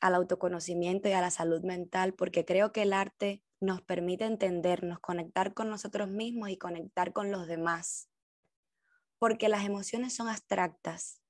al 0.00 0.14
autoconocimiento 0.14 1.08
y 1.08 1.12
a 1.12 1.20
la 1.20 1.32
salud 1.32 1.60
mental, 1.64 2.14
porque 2.14 2.44
creo 2.44 2.70
que 2.70 2.82
el 2.82 2.92
arte 2.92 3.42
nos 3.58 3.82
permite 3.82 4.26
entendernos, 4.26 5.00
conectar 5.00 5.54
con 5.54 5.68
nosotros 5.68 6.08
mismos 6.08 6.50
y 6.50 6.56
conectar 6.56 7.12
con 7.12 7.32
los 7.32 7.48
demás. 7.48 8.08
Porque 9.18 9.48
las 9.48 9.64
emociones 9.64 10.14
son 10.14 10.28
abstractas 10.28 11.20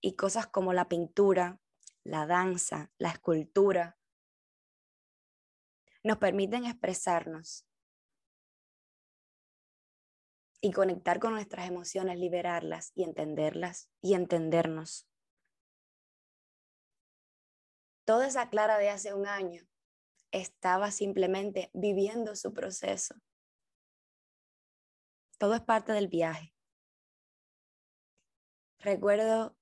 y 0.00 0.14
cosas 0.14 0.46
como 0.46 0.72
la 0.72 0.88
pintura, 0.88 1.60
la 2.04 2.26
danza, 2.26 2.92
la 2.96 3.10
escultura, 3.10 3.98
nos 6.04 6.18
permiten 6.18 6.64
expresarnos 6.64 7.66
y 10.60 10.70
conectar 10.70 11.18
con 11.18 11.32
nuestras 11.32 11.66
emociones, 11.66 12.20
liberarlas 12.20 12.92
y 12.94 13.02
entenderlas 13.02 13.90
y 14.00 14.14
entendernos. 14.14 15.08
Toda 18.04 18.26
esa 18.26 18.50
Clara 18.50 18.78
de 18.78 18.90
hace 18.90 19.14
un 19.14 19.26
año 19.26 19.62
estaba 20.30 20.90
simplemente 20.90 21.70
viviendo 21.72 22.36
su 22.36 22.52
proceso. 22.52 23.14
Todo 25.38 25.54
es 25.54 25.62
parte 25.62 25.92
del 25.92 26.08
viaje. 26.08 26.54
Recuerdo 28.78 29.56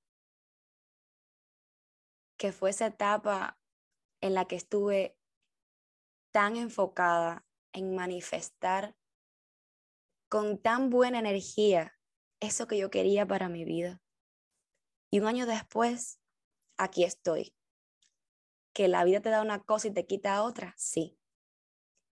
que 2.36 2.50
fue 2.50 2.70
esa 2.70 2.86
etapa 2.86 3.60
en 4.20 4.34
la 4.34 4.46
que 4.46 4.56
estuve 4.56 5.16
tan 6.32 6.56
enfocada 6.56 7.46
en 7.72 7.94
manifestar 7.94 8.96
con 10.28 10.60
tan 10.60 10.90
buena 10.90 11.20
energía 11.20 11.96
eso 12.40 12.66
que 12.66 12.78
yo 12.78 12.90
quería 12.90 13.26
para 13.26 13.48
mi 13.48 13.64
vida. 13.64 14.02
Y 15.10 15.20
un 15.20 15.26
año 15.26 15.46
después, 15.46 16.18
aquí 16.76 17.04
estoy, 17.04 17.54
que 18.72 18.88
la 18.88 19.04
vida 19.04 19.20
te 19.20 19.30
da 19.30 19.42
una 19.42 19.62
cosa 19.62 19.88
y 19.88 19.92
te 19.92 20.06
quita 20.06 20.42
otra, 20.42 20.74
sí. 20.76 21.18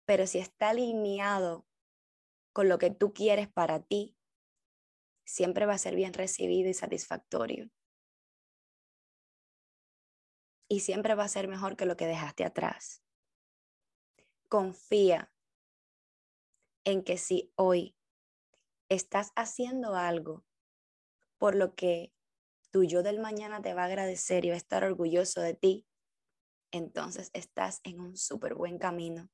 Pero 0.05 0.27
si 0.27 0.39
está 0.39 0.69
alineado 0.69 1.65
con 2.51 2.69
lo 2.69 2.77
que 2.77 2.91
tú 2.91 3.13
quieres 3.13 3.47
para 3.47 3.81
ti, 3.81 4.15
siempre 5.25 5.65
va 5.65 5.73
a 5.73 5.79
ser 5.79 5.95
bien 5.95 6.13
recibido 6.13 6.69
y 6.69 6.73
satisfactorio. 6.73 7.69
Y 10.67 10.81
siempre 10.81 11.15
va 11.15 11.23
a 11.23 11.29
ser 11.29 11.47
mejor 11.47 11.75
que 11.75 11.85
lo 11.85 11.97
que 11.97 12.07
dejaste 12.07 12.43
atrás. 12.43 13.03
Confía 14.49 15.31
en 16.83 17.03
que 17.03 17.17
si 17.17 17.51
hoy 17.55 17.95
estás 18.89 19.31
haciendo 19.35 19.95
algo 19.95 20.45
por 21.37 21.55
lo 21.55 21.75
que 21.75 22.13
tu 22.71 22.83
yo 22.83 23.03
del 23.03 23.19
mañana 23.19 23.61
te 23.61 23.73
va 23.73 23.83
a 23.83 23.85
agradecer 23.85 24.45
y 24.45 24.49
va 24.49 24.55
a 24.55 24.57
estar 24.57 24.83
orgulloso 24.83 25.41
de 25.41 25.53
ti, 25.53 25.87
entonces 26.73 27.29
estás 27.33 27.79
en 27.83 28.01
un 28.01 28.17
súper 28.17 28.55
buen 28.55 28.79
camino. 28.79 29.29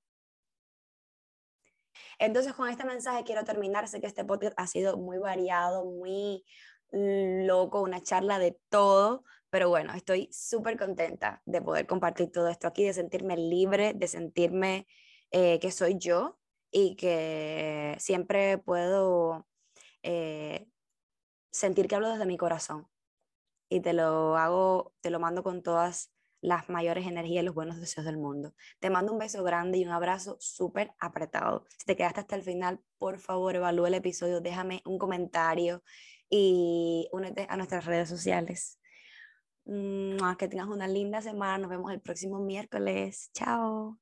Entonces 2.19 2.53
con 2.53 2.69
este 2.69 2.85
mensaje 2.85 3.23
quiero 3.23 3.43
terminar. 3.43 3.87
Sé 3.87 4.01
que 4.01 4.07
este 4.07 4.25
podcast 4.25 4.53
ha 4.59 4.67
sido 4.67 4.97
muy 4.97 5.17
variado, 5.17 5.85
muy 5.85 6.43
loco, 6.91 7.81
una 7.81 8.01
charla 8.01 8.39
de 8.39 8.59
todo, 8.69 9.23
Pero 9.49 9.69
bueno, 9.69 9.93
estoy 9.93 10.29
súper 10.31 10.77
contenta 10.77 11.41
de 11.45 11.61
poder 11.61 11.87
compartir 11.87 12.31
todo 12.31 12.49
esto 12.49 12.67
aquí, 12.67 12.83
de 12.83 12.93
sentirme 12.93 13.35
libre, 13.35 13.93
de 13.95 14.07
sentirme 14.07 14.85
eh, 15.31 15.59
que 15.59 15.71
soy 15.71 15.97
yo 15.97 16.37
y 16.71 16.95
que 16.95 17.95
siempre 17.99 18.59
puedo 18.59 19.47
eh, 20.03 20.67
sentir 21.51 21.87
que 21.87 21.95
hablo 21.95 22.09
desde 22.09 22.25
mi 22.27 22.37
corazón. 22.37 22.87
Y 23.69 23.81
te 23.81 23.93
lo 23.93 24.37
hago, 24.37 24.93
te 25.01 25.09
lo 25.09 25.19
mando 25.19 25.41
con 25.43 25.63
todas 25.63 26.11
las 26.41 26.69
mayores 26.69 27.05
energías 27.05 27.43
y 27.43 27.45
los 27.45 27.55
buenos 27.55 27.79
deseos 27.79 28.05
del 28.05 28.17
mundo. 28.17 28.53
Te 28.79 28.89
mando 28.89 29.11
un 29.11 29.19
beso 29.19 29.43
grande 29.43 29.77
y 29.77 29.85
un 29.85 29.91
abrazo 29.91 30.37
súper 30.39 30.91
apretado. 30.99 31.65
Si 31.77 31.85
te 31.85 31.95
quedaste 31.95 32.21
hasta 32.21 32.35
el 32.35 32.43
final, 32.43 32.79
por 32.97 33.19
favor, 33.19 33.55
evalúa 33.55 33.87
el 33.89 33.95
episodio, 33.95 34.41
déjame 34.41 34.81
un 34.85 34.97
comentario 34.97 35.83
y 36.29 37.07
únete 37.11 37.47
a 37.49 37.57
nuestras 37.57 37.85
redes 37.85 38.09
sociales. 38.09 38.79
Que 39.65 40.47
tengas 40.47 40.67
una 40.67 40.87
linda 40.87 41.21
semana. 41.21 41.59
Nos 41.59 41.69
vemos 41.69 41.91
el 41.91 42.01
próximo 42.01 42.39
miércoles. 42.39 43.29
Chao. 43.33 43.99